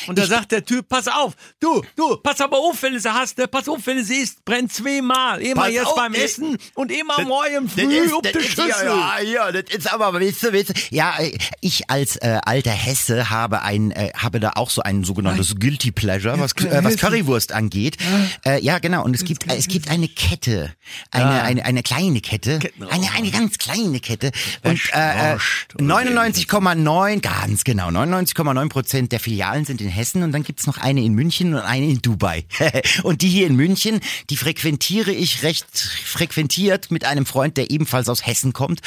Und 0.07 0.17
da 0.17 0.25
sagt 0.25 0.51
der 0.51 0.63
Typ, 0.65 0.87
pass 0.89 1.07
auf, 1.07 1.33
du, 1.59 1.83
du, 1.95 2.17
pass 2.17 2.39
aber 2.41 2.57
auf, 2.57 2.81
wenn 2.81 2.93
du 2.93 2.99
sie 2.99 3.13
hast, 3.13 3.37
ne? 3.37 3.47
pass 3.47 3.67
auf, 3.67 3.79
wenn 3.85 3.97
du 3.97 4.03
sie 4.03 4.17
isst, 4.17 4.43
brennt 4.45 4.71
zweimal. 4.73 5.41
Immer 5.41 5.63
Pass 5.63 5.71
jetzt 5.71 5.85
auf, 5.87 5.95
beim 5.95 6.13
ey. 6.13 6.23
Essen 6.23 6.57
und 6.75 6.91
immer 6.91 7.17
Das- 7.17 7.25
morgen 7.27 7.65
Das 7.65 7.73
früh 7.73 7.93
ist, 7.97 8.13
auf 8.13 8.21
das 8.21 8.31
die 8.33 8.37
ist, 8.39 8.47
Schüssel. 8.49 8.85
ja, 8.87 9.19
ja, 9.21 9.51
das 9.51 9.75
ist 9.75 9.91
aber, 9.93 10.13
weißt 10.13 10.43
du, 10.43 10.53
weißt 10.53 10.69
du, 10.69 10.73
ja, 10.91 11.15
äh, 11.19 11.37
ich 11.61 11.89
als 11.89 12.15
äh, 12.17 12.39
alter 12.43 12.71
Hesse 12.71 13.29
habe 13.29 13.61
ein, 13.61 13.91
äh, 13.91 14.11
habe 14.15 14.39
da 14.39 14.51
auch 14.55 14.69
so 14.69 14.81
ein 14.81 15.03
sogenanntes 15.03 15.55
Guilty 15.59 15.91
Pleasure, 15.91 16.39
was, 16.39 16.51
äh, 16.63 16.83
was. 16.83 16.97
Currywurst 16.97 17.51
angeht. 17.51 17.97
Äh, 18.45 18.61
ja, 18.63 18.79
genau, 18.79 19.03
und 19.03 19.15
es 19.15 19.23
gibt, 19.23 19.49
äh, 19.51 19.55
es 19.55 19.67
gibt 19.67 19.89
eine 19.89 20.07
Kette, 20.07 20.73
eine, 21.11 21.23
Ja. 21.37 21.43
eine, 21.43 21.65
eine 21.65 21.83
kleine 21.83 22.21
Kette, 22.21 22.59
eine, 22.89 23.11
eine 23.13 23.31
ganz 23.31 23.57
kleine 23.57 23.99
Kette 23.99 24.31
und 24.63 24.79
äh, 24.93 25.31
äh, 25.31 25.33
Wurst 25.33 25.75
oder 25.75 25.85
99,9, 25.85 27.19
ganz 27.21 27.63
genau, 27.63 27.89
99,9 27.89 28.69
Prozent 28.69 29.11
der 29.11 29.19
Filialen 29.19 29.65
sind 29.65 29.72
in 29.81 29.89
Hessen 29.89 30.23
und 30.23 30.31
dann 30.31 30.43
gibt's 30.43 30.67
noch 30.67 30.77
eine 30.77 31.01
in 31.01 31.13
München 31.13 31.53
und 31.53 31.61
eine 31.61 31.87
in 31.87 32.01
Dubai. 32.01 32.45
und 33.03 33.21
die 33.21 33.29
hier 33.29 33.47
in 33.47 33.55
München, 33.55 33.99
die 34.29 34.37
frequentiere 34.37 35.11
ich 35.11 35.43
recht 35.43 35.77
frequentiert 35.77 36.91
mit 36.91 37.05
einem 37.05 37.25
Freund, 37.25 37.57
der 37.57 37.71
ebenfalls 37.71 38.09
aus 38.09 38.25
Hessen 38.25 38.53
kommt. 38.53 38.81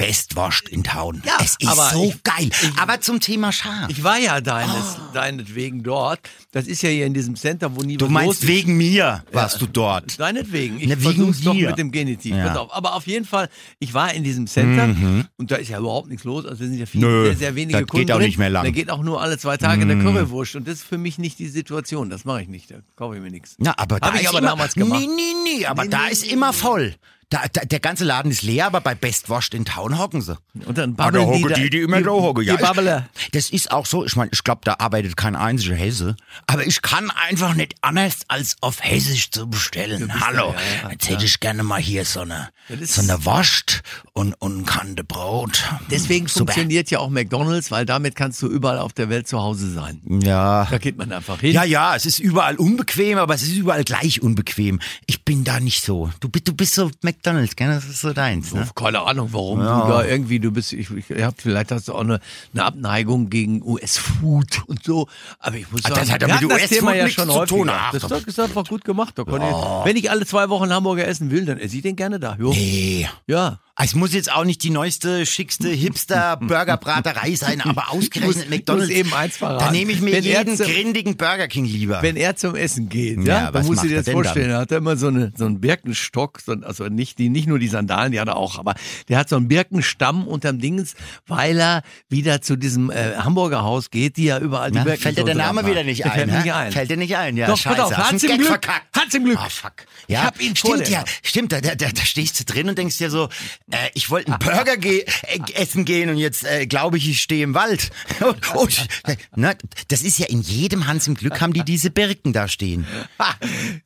Bestwurst 0.00 0.68
in 0.68 0.82
Town. 0.82 1.22
Ja, 1.26 1.34
es 1.40 1.56
ist 1.58 1.66
aber 1.68 1.90
so 1.90 2.04
ich- 2.04 2.22
geil. 2.22 2.50
aber 2.80 3.00
zum 3.00 3.20
Thema 3.20 3.52
Schaf. 3.52 3.88
Ich 3.88 4.02
war 4.02 4.18
ja 4.18 4.40
deines, 4.40 4.96
deinetwegen 5.12 5.82
dort. 5.82 6.20
Das 6.52 6.66
ist 6.66 6.82
ja 6.82 6.88
hier 6.88 7.06
in 7.06 7.14
diesem 7.14 7.36
Center, 7.36 7.76
wo 7.76 7.82
nie 7.82 7.96
Du 7.96 8.08
meinst 8.08 8.46
wegen 8.46 8.76
mir 8.76 9.22
warst 9.32 9.60
du 9.60 9.66
dort. 9.66 10.18
Deinetwegen. 10.18 10.80
Ich 10.80 10.88
Na, 10.88 10.92
wegen 11.00 11.02
versuch's 11.02 11.42
doch 11.42 11.52
dir. 11.54 11.68
mit 11.68 11.78
dem 11.78 11.90
Genitiv. 11.92 12.34
Ja. 12.34 12.54
Auf. 12.56 12.72
Aber 12.72 12.94
auf 12.94 13.06
jeden 13.06 13.24
Fall, 13.26 13.48
ich 13.78 13.92
war 13.94 14.12
in 14.14 14.24
diesem 14.24 14.46
Center 14.46 14.94
und 15.36 15.50
da 15.50 15.56
ist 15.56 15.68
ja 15.68 15.78
überhaupt 15.78 16.08
nichts 16.08 16.24
los. 16.24 16.46
Also 16.46 16.64
sind 16.64 16.74
ja 16.78 16.86
viele, 16.86 17.06
Nö, 17.06 17.24
sehr, 17.26 17.36
sehr 17.36 17.54
wenige 17.54 17.80
das 17.80 17.88
Kunden 17.88 18.06
geht 18.06 18.14
auch 18.14 18.20
nicht 18.20 18.38
mehr 18.38 18.50
lang. 18.50 18.64
Da 18.64 18.70
geht 18.70 18.90
auch 18.90 19.02
nur 19.02 19.20
alle 19.20 19.38
zwei 19.38 19.56
Tage 19.56 19.84
der 19.86 19.96
Currywurst. 19.98 20.56
Und 20.56 20.66
das 20.66 20.76
ist 20.76 20.84
für 20.84 20.98
mich 20.98 21.18
nicht 21.18 21.38
die 21.38 21.48
Situation. 21.48 22.08
Das 22.10 22.24
mache 22.24 22.42
ich 22.42 22.48
nicht. 22.48 22.70
Da 22.70 22.76
kaufe 22.96 23.16
ich 23.16 23.22
mir 23.22 23.30
nichts. 23.30 23.54
Na, 23.58 23.74
aber 23.76 24.00
da 24.00 24.08
Hab 24.08 24.14
ich 24.14 24.22
ist 24.22 24.28
aber 24.28 24.38
immer, 24.38 24.48
damals 24.48 24.74
gemacht. 24.74 25.00
Nee, 25.00 25.08
nee, 25.14 25.58
nee, 25.58 25.66
aber 25.66 25.84
Nee, 25.84 25.90
da 25.90 26.06
nee, 26.06 26.12
ist 26.12 26.24
immer 26.24 26.52
voll. 26.52 26.94
Da, 27.30 27.42
da, 27.52 27.60
der 27.64 27.78
ganze 27.78 28.04
Laden 28.04 28.30
ist 28.32 28.42
leer, 28.42 28.66
aber 28.66 28.80
bei 28.80 28.96
Bestwurst 28.96 29.54
in 29.54 29.64
Town 29.64 29.98
hocken 29.98 30.20
sie. 30.20 30.36
Und 30.66 30.76
dann 30.76 30.94
Ah, 30.98 31.10
da 31.12 31.20
babbeln 31.20 31.32
die, 31.32 31.42
da, 31.48 31.54
die, 31.54 31.70
die 31.70 31.78
immer 31.78 32.02
da 32.02 32.10
hocken. 32.10 32.44
Ja, 32.44 32.56
die 32.56 32.62
Babbler. 32.62 33.08
Das 33.30 33.50
ist 33.50 33.70
auch 33.70 33.86
so, 33.86 34.04
ich 34.04 34.16
meine, 34.16 34.30
ich 34.32 34.42
glaube, 34.42 34.62
da 34.64 34.74
arbeitet 34.80 35.16
kein 35.16 35.36
einziger 35.36 35.76
Hesse. 35.76 36.16
Aber 36.48 36.66
ich 36.66 36.82
kann 36.82 37.10
einfach 37.28 37.54
nicht 37.54 37.76
anders, 37.82 38.18
als 38.26 38.56
auf 38.60 38.82
Hessisch 38.82 39.30
zu 39.30 39.48
bestellen. 39.48 40.20
Hallo, 40.20 40.54
ja, 40.56 40.82
ja, 40.88 40.90
jetzt 40.90 41.08
hätte 41.08 41.24
ich 41.24 41.38
gerne 41.38 41.62
mal 41.62 41.80
hier 41.80 42.04
so 42.04 42.20
eine, 42.22 42.48
so 42.82 43.00
eine 43.00 43.24
Wurst 43.24 43.82
und 44.12 44.34
unkannte 44.40 45.04
Brot. 45.04 45.62
Deswegen 45.88 46.26
Super. 46.26 46.52
funktioniert 46.52 46.90
ja 46.90 46.98
auch 46.98 47.10
McDonalds, 47.10 47.70
weil 47.70 47.86
damit 47.86 48.16
kannst 48.16 48.42
du 48.42 48.48
überall 48.48 48.78
auf 48.80 48.92
der 48.92 49.08
Welt 49.08 49.28
zu 49.28 49.38
Hause 49.40 49.70
sein. 49.70 50.00
Ja. 50.24 50.66
Da 50.68 50.78
geht 50.78 50.98
man 50.98 51.12
einfach 51.12 51.38
hin. 51.38 51.52
Ja, 51.52 51.62
ja, 51.62 51.94
es 51.94 52.06
ist 52.06 52.18
überall 52.18 52.56
unbequem, 52.56 53.18
aber 53.18 53.34
es 53.36 53.42
ist 53.42 53.54
überall 53.54 53.84
gleich 53.84 54.20
unbequem. 54.20 54.80
Ich 55.06 55.24
bin 55.24 55.44
da 55.44 55.60
nicht 55.60 55.84
so. 55.84 56.10
Du, 56.18 56.28
bist- 56.28 56.48
du 56.48 56.54
bist 56.54 56.74
so 56.74 56.86
McDonalds, 57.02 57.19
gell? 57.22 57.68
Das 57.68 57.84
ist 57.84 58.00
so 58.00 58.12
deins, 58.12 58.52
ne? 58.54 58.66
Keine 58.74 59.00
Ahnung, 59.02 59.28
warum 59.32 59.58
du 59.60 59.64
da 59.64 60.04
irgendwie, 60.04 60.38
du 60.40 60.50
bist, 60.50 60.72
ich, 60.72 60.88
ich 60.90 61.22
hab, 61.22 61.40
vielleicht 61.40 61.70
hast 61.72 61.88
du 61.88 61.94
auch 61.94 62.00
eine, 62.00 62.20
eine 62.54 62.64
Abneigung 62.64 63.30
gegen 63.30 63.62
US-Food 63.62 64.62
und 64.66 64.82
so. 64.84 65.08
Aber 65.38 65.56
ich 65.56 65.70
muss 65.70 65.82
Ah, 65.84 65.88
sagen, 65.88 66.00
das 66.00 66.10
hat 66.12 66.22
ja 66.22 66.28
mit 66.28 66.36
das 66.36 66.42
US-Food 66.70 66.94
ja 66.94 67.08
schon 67.08 67.30
zu 67.30 67.44
tun. 67.46 67.68
Ach, 67.70 67.92
Das 67.92 68.02
doch 68.02 68.26
ist 68.26 68.40
einfach 68.40 68.64
gut 68.66 68.84
gemacht. 68.84 69.14
Da 69.18 69.24
kann 69.24 69.42
ich, 69.42 69.86
wenn 69.86 69.96
ich 69.96 70.10
alle 70.10 70.24
zwei 70.26 70.48
Wochen 70.48 70.70
Hamburger 70.72 71.06
essen 71.06 71.30
will, 71.30 71.44
dann 71.44 71.58
esse 71.58 71.76
ich 71.76 71.82
den 71.82 71.96
gerne 71.96 72.18
da. 72.20 72.36
Jo. 72.38 72.52
Nee. 72.52 73.08
Ja. 73.26 73.58
Es 73.82 73.94
muss 73.94 74.12
jetzt 74.12 74.30
auch 74.30 74.44
nicht 74.44 74.62
die 74.62 74.68
neueste, 74.68 75.24
schickste 75.24 75.70
Hipster-Burgerbraterei 75.70 77.34
sein, 77.36 77.60
aber 77.62 77.90
ausgerechnet 77.90 78.36
muss- 78.36 78.48
McDonalds. 78.50 78.90
ich 78.90 78.96
muss 78.98 79.06
eben 79.06 79.14
eins 79.14 79.36
verraten. 79.38 79.64
Da 79.64 79.70
nehme 79.70 79.92
ich 79.92 80.00
mir 80.00 80.12
Wenn 80.12 80.24
jeden 80.24 80.56
zum- 80.56 80.66
grindigen 80.66 81.16
Burger 81.16 81.48
King 81.48 81.64
lieber. 81.64 82.02
Wenn 82.02 82.16
er 82.16 82.36
zum 82.36 82.54
Essen 82.56 82.88
geht, 82.88 83.18
Ja, 83.20 83.44
ja, 83.44 83.50
dann 83.50 83.66
macht 83.66 83.82
du 83.84 83.88
dir 83.88 84.02
das 84.02 84.10
vorstellen, 84.10 84.48
dann? 84.48 84.56
da 84.56 84.60
hat 84.62 84.72
er 84.72 84.78
immer 84.78 84.96
so, 84.96 85.06
eine, 85.08 85.32
so 85.36 85.46
einen 85.46 85.60
Birkenstock, 85.60 86.40
so, 86.44 86.52
also 86.62 86.84
nicht, 87.10 87.18
die, 87.18 87.28
nicht 87.28 87.48
nur 87.48 87.58
die 87.58 87.68
Sandalen, 87.68 88.12
die 88.12 88.20
hat 88.20 88.28
er 88.28 88.36
auch, 88.36 88.58
aber 88.58 88.74
der 89.08 89.18
hat 89.18 89.28
so 89.28 89.36
einen 89.36 89.48
Birkenstamm 89.48 90.26
unterm 90.26 90.58
Dingens, 90.60 90.94
weil 91.26 91.58
er 91.58 91.82
wieder 92.08 92.40
zu 92.42 92.56
diesem 92.56 92.90
äh, 92.90 93.16
Hamburger 93.16 93.62
Haus 93.62 93.90
geht, 93.90 94.16
die 94.16 94.24
ja 94.24 94.38
überall 94.38 94.70
die 94.70 94.78
Na, 94.78 94.84
Birken 94.84 95.02
fällt 95.02 95.18
dir 95.18 95.24
der 95.24 95.34
Name 95.34 95.66
wieder 95.66 95.82
nicht 95.84 96.04
ein? 96.04 96.12
Fällt 96.12 96.30
nicht 96.32 96.52
ein. 96.52 96.72
Fällt 96.72 96.90
dir 96.90 96.96
nicht 96.96 97.16
ein, 97.16 97.36
ja. 97.36 97.46
Doch, 97.46 97.56
scheiße. 97.58 97.84
auf, 97.84 97.96
hat's 97.96 98.22
im 98.22 98.36
Glück. 98.36 98.46
verkackt. 98.46 98.96
Hat's 98.96 99.14
im 99.14 99.24
Glück. 99.24 99.38
Ah, 99.40 99.48
fuck. 99.48 99.72
Ich 100.06 100.14
Ja, 100.14 100.24
hab 100.24 100.40
ihn 100.40 100.54
stimmt 100.56 100.88
ja, 100.88 101.04
stimmt, 101.22 101.52
da, 101.52 101.60
da, 101.60 101.74
da 101.74 101.88
da 101.90 102.02
stehst 102.04 102.38
du 102.40 102.44
drin 102.44 102.68
und 102.68 102.78
denkst 102.78 102.98
dir 102.98 103.10
so, 103.10 103.28
äh, 103.70 103.76
ich 103.94 104.10
wollte 104.10 104.32
einen 104.32 104.38
Burger 104.38 104.76
ge 104.76 105.04
äh, 105.04 105.52
essen 105.54 105.84
gehen 105.84 106.10
und 106.10 106.18
jetzt 106.18 106.44
äh, 106.44 106.66
glaube 106.66 106.98
ich, 106.98 107.08
ich 107.08 107.20
stehe 107.22 107.42
im 107.44 107.54
Wald. 107.54 107.90
Und, 108.20 108.54
und, 108.54 108.86
na, 109.34 109.54
das 109.88 110.02
ist 110.02 110.18
ja 110.18 110.26
in 110.26 110.42
jedem 110.42 110.86
Hans 110.86 111.06
im 111.08 111.14
Glück 111.14 111.40
haben 111.40 111.52
die 111.52 111.64
diese 111.64 111.90
Birken 111.90 112.32
da 112.32 112.48
stehen. 112.48 112.86
Super. 113.18 113.34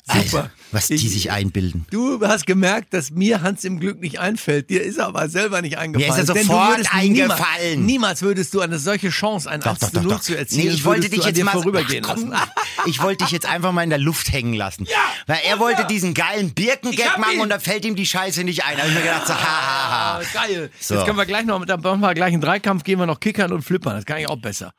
Alter, 0.09 0.51
was 0.73 0.89
die 0.89 0.95
Ich- 0.95 1.11
sich 1.13 1.31
einbilden. 1.31 1.87
Du 1.91 2.21
hast 2.27 2.47
gemerkt, 2.47 2.93
dass 2.95 3.14
mir 3.17 3.43
Hans 3.43 3.65
im 3.65 3.81
Glück 3.81 4.01
nicht 4.01 4.21
einfällt. 4.21 4.71
Dir 4.71 4.83
ist 4.83 4.99
er 4.99 5.07
aber 5.07 5.29
selber 5.29 5.63
nicht 5.63 5.79
eingefallen. 5.79 6.15
Mir 6.15 6.23
ist 6.23 6.29
er 6.29 6.35
sofort 6.35 6.95
eingefallen. 6.95 7.85
Niemals, 7.85 7.87
niemals 7.87 8.23
würdest 8.23 8.55
du 8.55 8.61
eine 8.61 8.79
solche 8.79 9.11
Chance, 9.11 9.51
ein 9.51 9.63
1 9.63 9.79
zu 9.93 10.01
0 10.01 10.21
zu 10.21 10.37
erzielen, 10.37 10.69
Nee, 10.69 10.75
ich 10.75 10.85
wollte 10.85 11.09
dich 11.09 11.25
jetzt 11.25 11.43
mal 11.43 11.53
vorübergehen 11.53 12.05
Ach, 12.09 12.15
komm, 12.15 12.31
lassen. 12.31 12.51
Ich 12.87 13.01
wollte 13.03 13.25
dich 13.25 13.33
jetzt 13.33 13.47
einfach 13.47 13.73
mal 13.73 13.83
in 13.83 13.91
der 13.91 13.99
Luft 13.99 14.31
hängen 14.33 14.53
lassen. 14.53 14.87
Weil 15.27 15.39
er 15.47 15.59
wollte 15.59 15.87
diesen 15.87 16.13
geilen 16.13 16.53
Birkengag 16.55 17.19
machen 17.19 17.35
ihn. 17.35 17.41
und 17.41 17.49
da 17.49 17.59
fällt 17.59 17.85
ihm 17.85 17.97
die 17.97 18.07
Scheiße 18.07 18.45
nicht 18.45 18.65
ein. 18.65 18.77
Da 18.77 18.83
hab 18.83 18.89
ich 18.89 18.95
mir 18.95 19.03
gedacht, 19.03 19.27
so, 19.27 19.35
ha, 19.35 19.39
ha, 19.39 19.91
ha. 19.91 20.19
Ah, 20.19 20.23
geil. 20.35 20.71
So. 20.81 20.95
Jetzt 20.95 21.07
können 21.07 21.17
wir 21.17 21.27
gleich 21.27 21.45
noch, 21.47 21.65
dann 21.65 21.81
machen 21.81 22.01
wir 22.01 22.15
gleich 22.15 22.33
einen 22.33 22.43
Dreikampf, 22.43 22.85
gehen 22.85 22.99
wir 22.99 23.07
noch 23.07 23.21
kickern 23.21 23.53
und 23.53 23.63
flippern. 23.63 23.95
Das 23.97 24.05
kann 24.05 24.19
ich 24.19 24.29
auch 24.29 24.41
besser. 24.41 24.73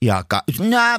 Ja, 0.00 0.24
na, 0.58 0.98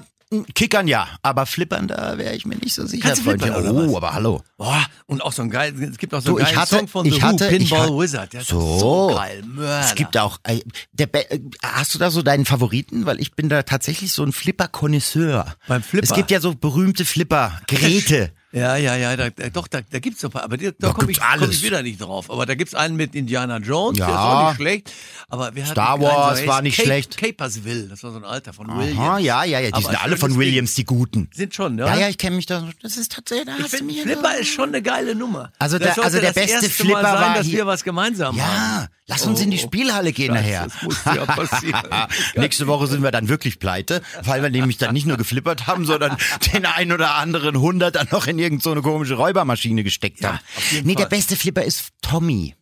kickern 0.53 0.88
ja, 0.88 1.08
aber 1.22 1.46
flippern, 1.46 1.88
da 1.88 2.17
wäre 2.17 2.36
ich 2.36 2.46
mir 2.46 2.55
nicht 2.58 2.74
so 2.74 2.86
sicher. 2.86 3.03
Kannst 3.10 3.25
du 3.25 3.29
flippern, 3.29 3.55
oder 3.55 3.72
oh, 3.74 3.88
was? 3.89 3.96
aber 3.96 4.13
hallo. 4.13 4.41
Boah, 4.58 4.84
und 5.05 5.22
auch 5.22 5.32
so 5.32 5.44
ein 5.44 5.50
geil, 5.50 5.74
es 5.82 5.98
gibt 5.98 6.13
auch 6.13 6.22
so 6.22 6.32
Du, 6.32 6.38
einen 6.38 6.46
ich 6.48 6.53
geilen 6.53 6.62
hatte- 6.62 6.75
Song 6.77 6.88
von 6.88 7.05
ich 7.05 7.15
The 7.15 7.22
hatte- 7.22 7.46
Who, 7.46 7.51
ich 7.51 7.58
Pinball 7.70 7.79
hatte- 7.82 7.98
Wizard. 8.00 8.34
Der 8.34 8.41
So. 8.44 8.79
so 8.79 9.15
geil, 9.15 9.44
Mörder. 9.46 9.86
Es 9.86 9.96
gibt 9.96 10.17
auch, 10.17 10.39
äh, 10.44 10.60
der, 10.94 11.32
äh, 11.32 11.39
hast 11.63 11.94
du 11.94 12.00
da 12.00 12.10
so 12.12 12.22
deinen 12.22 12.46
Favoriten? 12.46 13.05
Weil 13.05 13.20
ich 13.22 13.34
bin 13.34 13.50
da 13.50 13.63
tatsächlich 13.63 14.12
so 14.13 14.24
ein 14.24 14.32
Flipper-Konnoisseur. 14.32 15.55
Beim 15.67 15.84
Flipper? 15.84 16.03
Es 16.03 16.13
gibt 16.13 16.32
ja 16.32 16.39
so 16.41 16.55
berühmte 16.55 17.05
Flipper-Geräte. 17.05 18.32
Ja, 18.56 18.78
ja, 18.78 18.96
ja, 18.96 19.18
da, 19.18 19.30
da, 19.30 19.50
doch, 19.50 19.68
da, 19.68 19.82
da 19.82 20.00
gibt's 20.00 20.22
doch 20.22 20.30
ein 20.30 20.32
paar, 20.32 20.44
aber 20.44 20.56
da 20.58 20.72
Da 20.80 20.94
komme 20.94 21.12
ich, 21.12 21.20
komm 21.20 21.50
ich 21.52 21.62
wieder 21.62 21.84
nicht 21.84 22.00
drauf. 22.00 22.32
Aber 22.32 22.46
da 22.46 22.56
gibt's 22.56 22.74
einen 22.74 22.96
mit 22.96 23.14
Indiana 23.14 23.58
Jones, 23.58 23.98
Ja. 24.00 24.06
der 24.08 24.16
ist 24.16 24.22
auch 24.22 24.48
nicht 24.50 24.56
schlecht. 24.56 24.92
Aber 25.28 25.54
wir 25.56 25.66
Star 25.66 26.00
Wars 26.00 26.40
so 26.40 26.48
war 26.48 26.62
nicht 26.62 26.78
Cape, 26.78 26.88
schlecht. 26.88 27.18
Capersville, 27.18 27.88
das 27.90 28.02
war 28.04 28.12
so 28.12 28.18
ein 28.18 28.24
Alter 28.24 28.54
von 28.54 28.68
Williams. 28.78 28.98
Aha, 28.98 29.20
ja, 29.20 29.44
ja, 29.44 29.60
ja, 29.60 29.68
die 29.68 29.74
Aber 29.74 29.82
sind 29.90 30.02
alle 30.02 30.16
von. 30.18 30.38
Williams, 30.38 30.74
die 30.76 30.86
Guten. 30.86 31.30
Sind 31.34 31.54
schon, 31.54 31.78
ja? 31.78 31.88
Ja, 31.88 32.00
ja, 32.02 32.08
ich 32.10 32.18
kenne 32.18 32.38
mich 32.38 32.46
da. 32.46 32.68
Das 32.82 32.96
ist 32.98 33.12
tatsächlich. 33.12 33.46
Da 33.48 33.66
Ich 33.78 33.84
mir 33.84 34.04
Flipper 34.04 34.38
ist 34.38 34.48
schon 34.48 34.70
eine 34.70 34.82
geile 34.82 35.16
Nummer. 35.16 35.52
Also 35.60 35.78
der- 35.78 36.02
also 36.02 36.20
der 36.22 36.32
beste 36.32 36.70
Flipper 36.70 37.02
sein, 37.02 37.14
war 37.14 37.34
dass 37.36 37.46
hier- 37.48 37.58
wir 37.60 37.68
was 37.68 37.84
gemeinsam 37.84 38.40
haben. 38.42 38.88
Ja, 38.88 38.88
lass 39.08 39.26
uns 39.26 39.42
in 39.42 39.52
die 39.52 39.58
Oh. 39.58 39.62
Spielhalle 39.62 40.12
gehen 40.14 40.34
Scheiße, 40.34 40.44
nachher. 40.44 40.64
das 40.66 40.82
muss 40.84 41.06
ja 41.06 41.26
passieren. 41.26 41.84
Nächste 42.36 42.68
Woche 42.68 42.88
sind 42.88 43.04
wir 43.04 43.12
dann 43.12 43.30
wirklich 43.30 43.60
pleite, 43.60 44.02
weil 44.24 44.42
wir 44.42 44.50
nämlich 44.50 44.78
dann 44.78 44.94
nicht 44.94 45.06
nur 45.08 45.18
geflippert 45.18 45.68
haben, 45.68 45.86
sondern 45.86 46.18
den 46.54 46.66
ein 46.66 46.92
oder 46.92 47.16
anderen 47.16 47.60
Hundert 47.60 47.96
dann 47.96 48.08
noch 48.12 48.28
in 48.28 48.40
irgend 48.40 48.64
so 48.64 48.72
eine 48.72 48.82
komische 48.82 49.16
Räubermaschine 49.16 49.84
gesteckt 49.84 50.24
haben. 50.26 50.40
auf 50.58 50.72
jeden 50.72 50.88
Nee, 50.88 50.94
Fall. 50.94 51.04
der 51.04 51.10
beste 51.10 51.36
Flipper 51.36 51.64
ist 51.64 51.90
Tommy. 52.02 52.56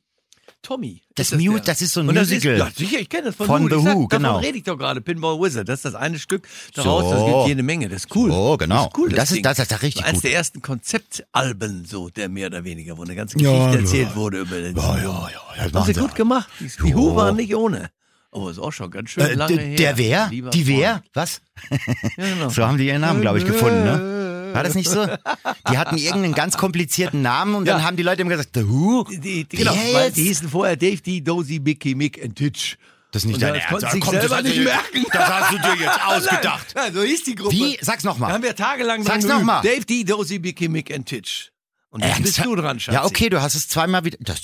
Tommy. 0.64 1.02
Das 1.14 1.32
ist 1.32 1.40
der? 1.40 1.60
das 1.60 1.82
ist 1.84 1.94
so 1.94 2.00
ein 2.00 2.10
Und 2.10 2.16
das 2.16 2.30
Musical. 2.30 2.54
Ist, 2.56 2.60
ja, 2.60 2.72
sicher, 2.72 3.00
ich 3.00 3.10
kenne 3.10 3.26
das 3.26 3.36
von, 3.36 3.46
Von 3.46 3.64
Who. 3.64 3.70
The 3.70 3.76
Ich 3.76 3.84
sag, 3.84 3.96
Who, 3.96 4.08
genau. 4.08 4.28
Davon 4.30 4.44
rede 4.46 4.58
ich 4.58 4.64
doch 4.64 4.78
gerade. 4.78 5.02
Pinball 5.02 5.40
Wizard. 5.40 5.70
Das 5.70 5.76
ist 5.80 5.86
das 5.86 5.94
eine 5.96 6.18
Stück 6.18 6.48
daraus. 6.74 7.04
So. 7.04 7.12
Das 7.12 7.26
gibt 7.26 7.48
jede 7.50 7.62
Menge. 7.64 7.88
Das 7.90 8.06
ist 8.06 8.16
cool. 8.16 8.32
Oh, 8.32 8.58
genau. 8.58 8.76
Das 8.76 8.86
ist 8.88 8.98
cool. 8.98 9.10
Das 9.10 9.24
ist- 9.30 9.36
Ding. 9.36 9.44
das 9.44 9.60
ist 9.60 9.70
ja 9.72 9.78
richtig 9.78 10.04
Eines 10.04 10.22
gut. 10.22 10.24
der 10.24 10.34
ersten 10.34 10.62
Konzeptalben, 10.62 11.86
so, 11.86 12.10
der 12.10 12.30
mehr 12.30 12.48
oder 12.48 12.64
weniger, 12.64 12.98
wo 12.98 13.04
eine 13.04 13.14
ganze 13.16 13.38
Ja, 13.40 13.52
Geschichte 13.52 13.76
ja. 13.76 13.82
erzählt 13.84 14.16
wurde 14.16 14.40
über 14.40 14.60
den. 14.60 14.76
Ja, 14.76 14.98
ja, 14.98 15.04
ja, 15.04 15.64
das 15.70 15.74
Haben 15.74 15.94
sie 15.94 16.00
gut 16.00 16.16
gemacht. 16.16 16.50
Die, 16.60 16.68
die 16.68 16.96
Who 16.96 17.16
waren 17.16 17.36
nicht 17.36 17.54
ohne. 17.56 17.90
Aber 18.32 18.50
ist 18.50 18.58
auch 18.58 18.72
schon 18.72 18.90
ganz 18.90 19.12
schön 19.12 19.24
Äh, 19.24 19.36
lange 19.36 19.56
d- 19.58 19.64
her. 19.64 19.76
der 19.76 19.98
wer? 20.00 20.28
Die 20.30 20.66
wer? 20.68 21.04
Was? 21.14 21.40
Ja, 21.70 21.78
genau. 22.26 22.50
So 22.50 22.66
haben 22.66 22.80
die 22.80 22.88
ihren 22.88 23.02
Namen, 23.02 23.22
glaube 23.22 23.38
ich, 23.38 23.46
gefunden, 23.46 23.84
ne? 23.84 24.13
War 24.54 24.64
das 24.64 24.76
nicht 24.76 24.90
so? 24.90 25.06
Die 25.70 25.78
hatten 25.78 25.98
irgendeinen 25.98 26.34
ganz 26.34 26.58
komplizierten 26.58 27.22
Namen 27.22 27.56
und 27.56 27.66
dann 27.68 27.80
Ja. 27.80 27.84
haben 27.86 27.98
die 27.98 28.04
Leute 28.04 28.22
immer 28.22 28.32
gesagt, 28.32 28.52
The 28.54 28.68
Who? 28.68 29.06
Die, 29.10 29.46
die, 29.46 29.58
genau, 29.58 29.76
weil 29.94 30.12
die 30.12 30.24
hießen 30.24 30.50
vorher 30.50 30.76
Dave 30.78 30.98
D, 31.02 31.22
Dozy, 31.22 31.60
Mickey, 31.60 31.96
Mick 31.96 32.20
und 32.24 32.36
Titch. 32.36 32.78
Das 33.12 33.22
ist 33.24 33.28
nicht 33.28 33.36
Und 33.36 33.42
dein 33.44 33.54
das 33.54 33.64
Ernst. 33.64 33.70
konnten 33.70 33.86
sie 33.88 33.92
sich 33.92 34.02
komm, 34.02 34.14
selber 34.20 34.42
nicht 34.42 34.64
merken. 34.64 35.06
Das 35.12 35.28
hast 35.30 35.52
du 35.54 35.58
dir 35.60 35.76
jetzt 35.84 36.00
ausgedacht. 36.06 36.68
Nein, 36.76 36.84
nein, 36.86 36.94
so 36.96 37.04
hieß 37.04 37.24
die 37.26 37.36
Gruppe. 37.36 37.56
Wie? 37.56 37.78
Sag's 37.82 38.04
noch 38.04 38.20
Da 38.20 38.30
haben 38.30 38.42
wir 38.44 38.56
tagelang 38.56 39.04
Sag's 39.04 39.26
dran 39.26 39.40
noch 39.40 39.46
mal. 39.46 39.62
geübt. 39.62 39.76
Dave 39.76 39.86
D, 39.86 40.04
Dozy, 40.04 40.40
Mickey, 40.40 40.68
Mick 40.68 40.90
und 40.96 41.06
Titch. 41.06 41.50
Und 41.92 42.04
jetzt 42.04 42.24
bist 42.24 42.40
Ernsthaft? 42.40 42.48
du 42.48 42.56
dran, 42.56 42.80
Schatz. 42.80 42.96
Ja, 42.96 43.06
okay, 43.06 43.30
du 43.30 43.40
hast 43.40 43.54
es 43.54 43.68
zweimal 43.68 44.04
wieder. 44.04 44.18
Das, 44.20 44.42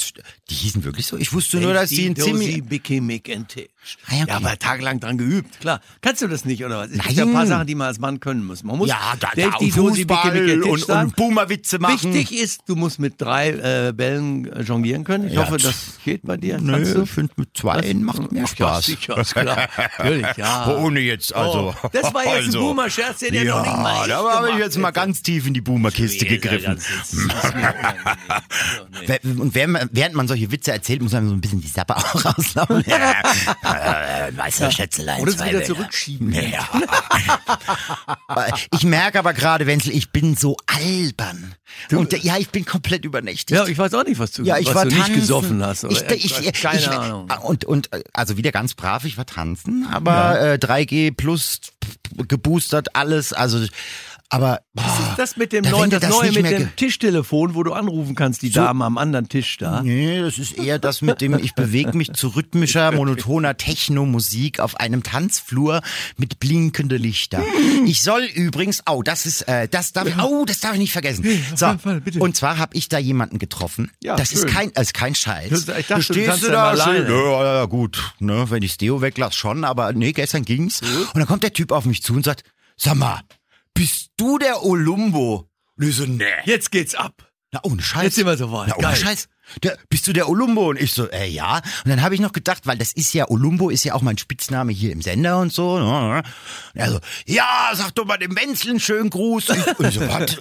die 0.51 0.53
hießen 0.53 0.83
wirklich 0.83 1.07
so. 1.07 1.17
Ich 1.17 1.33
wusste 1.33 1.57
nur, 1.57 1.73
dass 1.73 1.89
die 1.89 2.05
ein 2.07 2.13
Dozy, 2.13 2.29
ziemlich. 2.29 2.63
Mickey, 2.69 3.01
Mick 3.01 3.27
und 3.35 3.47
Titch. 3.49 3.69
Ah, 4.07 4.15
ja, 4.15 4.23
okay. 4.23 4.29
Ja, 4.29 4.35
aber 4.35 4.59
tagelang 4.59 4.99
dran 4.99 5.17
geübt, 5.17 5.61
klar. 5.61 5.81
Kannst 6.01 6.21
du 6.21 6.27
das 6.27 6.45
nicht, 6.45 6.63
oder 6.63 6.79
was? 6.79 6.89
Es 6.89 6.99
gibt 6.99 7.11
ja 7.11 7.23
ein 7.23 7.31
paar 7.31 7.41
Nein. 7.41 7.47
Sachen, 7.47 7.67
die 7.67 7.75
man 7.75 7.87
als 7.87 7.99
Mann 7.99 8.19
können 8.19 8.45
muss. 8.45 8.63
Man 8.63 8.77
muss 8.77 8.89
Ja, 8.89 9.13
da, 9.19 9.29
da 9.35 9.55
und 9.57 9.71
Fußball 9.71 10.63
und 10.63 10.83
und, 10.89 11.15
Boomerwitze 11.15 11.79
machen. 11.79 12.13
Wichtig 12.13 12.39
ist, 12.39 12.63
du 12.67 12.75
musst 12.75 12.99
mit 12.99 13.19
drei 13.19 13.49
äh, 13.49 13.93
Bällen 13.93 14.51
äh, 14.51 14.61
jonglieren 14.61 15.03
können. 15.03 15.27
Ich 15.27 15.33
Ja, 15.33 15.41
hoffe, 15.41 15.57
das 15.57 15.99
geht 16.03 16.21
bei 16.23 16.37
dir. 16.37 16.55
Kannst 16.55 16.65
Nö, 16.67 16.93
du? 16.93 17.03
ich 17.03 17.09
finde 17.09 17.33
mit 17.37 17.49
zwei 17.57 17.93
macht 17.95 18.31
mehr 18.31 18.47
Spaß. 18.47 18.87
Ja, 18.87 18.95
sicher, 18.95 19.17
ist 19.17 19.33
klar. 19.33 19.67
Natürlich, 19.77 20.37
ja. 20.37 20.75
Ohne 20.77 20.99
jetzt, 20.99 21.33
also. 21.33 21.73
Oh, 21.81 21.89
das 21.91 22.13
war 22.13 22.25
jetzt 22.25 22.35
also. 22.35 22.59
ein 22.59 22.65
Boomer-Scherz, 22.65 23.19
den 23.19 23.33
ja, 23.33 23.43
noch 23.45 23.63
nicht 23.63 23.77
mal 23.77 24.07
da 24.07 24.35
habe 24.35 24.51
ich 24.51 24.57
jetzt 24.57 24.77
mal 24.77 24.91
ganz 24.91 25.21
tief 25.21 25.47
in 25.47 25.53
die 25.53 25.61
Boomerkiste 25.61 26.25
gegriffen. 26.25 26.75
das 26.75 27.53
Und 29.39 29.55
während 29.55 29.73
man, 29.73 29.89
während 29.91 30.15
man 30.15 30.27
solche 30.27 30.51
Witze 30.51 30.71
erzählt, 30.71 31.01
muss 31.01 31.11
man 31.13 31.27
so 31.27 31.33
ein 31.33 31.41
bisschen 31.41 31.61
die 31.61 31.67
Sappe 31.67 31.95
auch 31.97 32.25
rauslaufen. 32.25 32.83
Ja, 33.73 34.27
äh, 34.27 34.37
weißt 34.37 34.61
du, 34.61 34.71
Schätzelein. 34.71 35.21
Oder 35.21 35.31
es 35.31 35.37
zwei 35.37 35.49
wieder 35.49 35.63
zurückschieben. 35.63 36.33
Ja. 36.33 36.67
ich 38.73 38.83
merke 38.83 39.19
aber 39.19 39.33
gerade, 39.33 39.65
Wenzel, 39.67 39.93
ich 39.93 40.11
bin 40.11 40.35
so 40.35 40.57
albern. 40.67 41.55
Und 41.91 42.13
äh, 42.13 42.17
ja, 42.17 42.37
ich 42.37 42.49
bin 42.49 42.65
komplett 42.65 43.05
übernächtigt. 43.05 43.51
Ja, 43.51 43.65
ich 43.67 43.77
weiß 43.77 43.93
auch 43.93 44.03
nicht, 44.03 44.19
was 44.19 44.31
du, 44.31 44.43
Ja, 44.43 44.57
ich 44.57 44.67
was 44.67 44.75
war 44.75 44.85
du 44.85 44.91
tanzen. 44.91 45.11
nicht 45.11 45.21
gesoffen 45.21 45.63
hast. 45.65 45.83
Oder 45.83 46.15
ich, 46.15 46.25
ich, 46.25 46.47
ich, 46.47 46.61
keine 46.61 46.79
ich, 46.79 46.89
Ahnung. 46.89 47.29
Und, 47.43 47.65
und 47.65 47.93
äh, 47.93 48.03
also 48.13 48.37
wieder 48.37 48.51
ganz 48.51 48.73
brav, 48.73 49.05
ich 49.05 49.17
war 49.17 49.25
tanzen, 49.25 49.87
aber 49.91 50.39
äh, 50.41 50.55
3G 50.55 51.15
plus 51.15 51.61
geboostert, 52.27 52.95
alles, 52.95 53.33
also 53.33 53.65
aber 54.31 54.61
boah, 54.73 54.83
Was 54.85 54.99
ist 55.09 55.17
das 55.17 55.37
mit 55.37 55.51
dem 55.53 55.63
da, 55.63 55.71
neuen, 55.71 55.89
das 55.89 56.01
das 56.01 56.09
neue 56.11 56.31
mit 56.31 56.45
dem 56.49 56.75
Tischtelefon, 56.75 57.55
wo 57.55 57.63
du 57.63 57.73
anrufen 57.73 58.15
kannst, 58.15 58.43
die 58.43 58.51
Dame 58.51 58.85
am 58.85 58.97
anderen 58.97 59.27
Tisch 59.27 59.57
da? 59.57 59.81
Nee, 59.81 60.21
das 60.21 60.37
ist 60.37 60.57
eher 60.57 60.77
das 60.77 61.01
mit 61.01 61.19
dem, 61.21 61.37
ich 61.39 61.55
bewege 61.55 61.97
mich 61.97 62.13
zu 62.13 62.27
rhythmischer, 62.29 62.91
monotoner 62.91 63.57
Techno-Musik 63.57 64.59
auf 64.59 64.79
einem 64.79 65.01
Tanzflur 65.03 65.81
mit 66.17 66.39
blinkende 66.39 66.97
Lichter. 66.97 67.43
Ich 67.85 68.03
soll 68.03 68.23
übrigens, 68.23 68.83
oh, 68.87 69.01
das 69.01 69.25
ist, 69.25 69.41
äh, 69.43 69.67
das 69.67 69.93
darf, 69.93 70.07
oh, 70.23 70.45
das 70.45 70.59
darf 70.59 70.73
ich 70.73 70.79
nicht 70.79 70.93
vergessen. 70.93 71.25
auf 71.53 71.59
So, 71.59 71.77
Fall, 71.79 72.01
und 72.19 72.35
zwar 72.35 72.57
habe 72.59 72.77
ich 72.77 72.87
da 72.87 72.99
jemanden 72.99 73.39
getroffen. 73.39 73.91
Ja, 74.01 74.15
das 74.15 74.31
ist 74.31 74.41
schön. 74.41 74.49
kein, 74.51 74.73
das 74.73 74.87
ist 74.87 74.93
kein 74.93 75.15
Scheiß. 75.15 75.51
Ich 75.51 75.65
dachte, 75.65 75.95
du 75.95 76.01
stehst 76.03 76.43
du 76.43 76.51
da 76.51 76.77
schön, 76.77 77.07
ja, 77.07 77.43
ja, 77.43 77.53
ja, 77.55 77.65
gut, 77.65 78.13
ne, 78.19 78.45
wenn 78.49 78.61
ich 78.61 78.77
Deo 78.77 79.01
weglasse 79.01 79.35
schon, 79.37 79.63
aber 79.63 79.91
nee, 79.93 80.11
gestern 80.11 80.45
ging's. 80.45 80.81
Und 80.81 81.15
dann 81.15 81.25
kommt 81.27 81.41
der 81.43 81.53
Typ 81.53 81.71
auf 81.71 81.85
mich 81.85 82.03
zu 82.03 82.13
und 82.13 82.25
sagt, 82.25 82.43
sag 82.77 82.95
mal, 82.95 83.21
bist 83.79 84.11
du 84.17 84.37
der 84.37 84.65
Olumbo? 84.65 85.49
Und 85.77 85.87
ich 85.87 85.95
so, 85.95 86.05
nee. 86.05 86.25
Jetzt 86.43 86.69
geht's 86.69 86.95
ab. 86.95 87.31
Na, 87.53 87.61
ohne 87.63 87.81
Scheiß. 87.81 88.03
Jetzt 88.03 88.15
sind 88.15 88.25
wir 88.25 88.35
soweit. 88.35 88.67
Na, 88.67 88.75
ohne 88.75 88.87
Geil. 88.87 88.95
Scheiß. 88.97 89.29
Der, 89.63 89.77
bist 89.89 90.07
du 90.07 90.13
der 90.13 90.29
Olumbo? 90.29 90.69
Und 90.69 90.79
ich 90.79 90.93
so, 90.93 91.09
äh, 91.09 91.27
ja. 91.27 91.57
Und 91.57 91.89
dann 91.89 92.01
habe 92.01 92.15
ich 92.15 92.21
noch 92.21 92.31
gedacht, 92.33 92.65
weil 92.65 92.77
das 92.77 92.91
ist 92.93 93.13
ja, 93.13 93.29
Olumbo 93.29 93.69
ist 93.69 93.83
ja 93.83 93.93
auch 93.93 94.01
mein 94.01 94.17
Spitzname 94.17 94.71
hier 94.71 94.91
im 94.91 95.01
Sender 95.01 95.39
und 95.39 95.51
so. 95.53 95.73
Und 95.75 96.23
er 96.73 96.91
so, 96.91 96.99
ja, 97.25 97.71
sag 97.73 97.91
doch 97.95 98.05
mal 98.05 98.17
dem 98.17 98.35
Wenzel 98.37 98.71
einen 98.71 98.79
schönen 98.79 99.09
Gruß. 99.09 99.49
Und 99.49 99.87
ich 99.87 99.95
so, 99.95 100.01
was? 100.01 100.37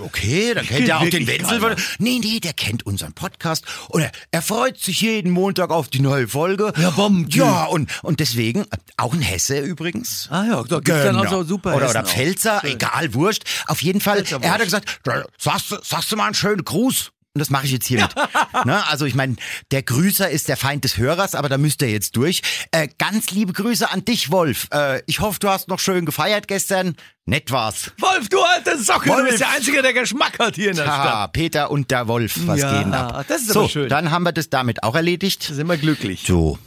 Okay, 0.00 0.54
dann 0.54 0.66
kennt 0.66 0.88
er 0.88 1.00
auch 1.00 1.08
den 1.08 1.26
Wenzel. 1.26 1.60
keiner. 1.60 1.76
Nee, 1.98 2.20
nee, 2.22 2.40
der 2.40 2.52
kennt 2.52 2.84
unseren 2.86 3.12
Podcast. 3.12 3.64
Und 3.88 4.02
er, 4.02 4.12
er 4.30 4.42
freut 4.42 4.78
sich 4.78 5.00
jeden 5.00 5.30
Montag 5.30 5.70
auf 5.70 5.88
die 5.88 6.00
neue 6.00 6.28
Folge. 6.28 6.72
Ja, 6.78 6.90
Bombentyp. 6.90 7.36
Ja, 7.42 7.64
und, 7.64 7.90
und 8.02 8.20
deswegen, 8.20 8.66
auch 8.96 9.12
ein 9.14 9.20
Hesse 9.22 9.58
übrigens. 9.58 10.28
Ah 10.30 10.44
ja, 10.44 10.62
da 10.62 10.80
gibt's 10.80 11.02
dann 11.02 11.16
auch 11.16 11.28
so 11.30 11.44
super 11.44 11.74
Oder, 11.76 11.90
oder. 11.90 12.04
Pfälzer, 12.04 12.62
egal, 12.64 13.14
wurscht. 13.14 13.44
Auf 13.66 13.82
jeden 13.82 14.00
Fall, 14.00 14.24
er 14.40 14.52
hat 14.52 14.62
gesagt, 14.62 15.00
sagst, 15.38 15.70
du- 15.70 15.78
sagst 15.82 16.10
du 16.12 16.16
mal 16.16 16.26
einen 16.26 16.34
schönen 16.34 16.64
Gruß? 16.64 17.10
Und 17.36 17.40
das 17.40 17.50
mache 17.50 17.66
ich 17.66 17.72
jetzt 17.72 17.84
hiermit. 17.86 18.14
ne? 18.64 18.82
Also 18.88 19.04
ich 19.04 19.14
meine, 19.14 19.36
der 19.70 19.82
Grüßer 19.82 20.30
ist 20.30 20.48
der 20.48 20.56
Feind 20.56 20.84
des 20.84 20.96
Hörers, 20.96 21.34
aber 21.34 21.50
da 21.50 21.58
müsst 21.58 21.82
ihr 21.82 21.90
jetzt 21.90 22.16
durch. 22.16 22.40
Äh, 22.70 22.88
ganz 22.96 23.30
liebe 23.30 23.52
Grüße 23.52 23.90
an 23.90 24.06
dich, 24.06 24.30
Wolf. 24.30 24.68
Äh, 24.72 25.02
ich 25.04 25.20
hoffe, 25.20 25.38
du 25.38 25.50
hast 25.50 25.68
noch 25.68 25.78
schön 25.78 26.06
gefeiert 26.06 26.48
gestern. 26.48 26.96
Nett 27.26 27.50
war's. 27.50 27.92
Wolf, 28.00 28.30
du 28.30 28.40
alte 28.40 28.82
Socke, 28.82 29.10
Wolf. 29.10 29.18
du 29.24 29.26
bist 29.26 29.40
der 29.40 29.50
Einzige, 29.50 29.82
der 29.82 29.92
Geschmack 29.92 30.38
hat 30.38 30.54
hier 30.54 30.70
in 30.70 30.76
der 30.76 30.84
Stadt. 30.84 30.96
Haha, 30.98 31.26
Peter 31.26 31.70
und 31.70 31.90
der 31.90 32.08
Wolf, 32.08 32.36
was 32.46 32.58
Ja, 32.58 32.82
geht 32.82 32.90
ab? 32.94 33.26
das 33.28 33.42
ist 33.42 33.52
so, 33.52 33.68
schön. 33.68 33.90
dann 33.90 34.10
haben 34.10 34.22
wir 34.22 34.32
das 34.32 34.48
damit 34.48 34.82
auch 34.82 34.94
erledigt. 34.94 35.50
Da 35.50 35.52
sind 35.54 35.66
wir 35.66 35.76
glücklich. 35.76 36.24
So. 36.26 36.58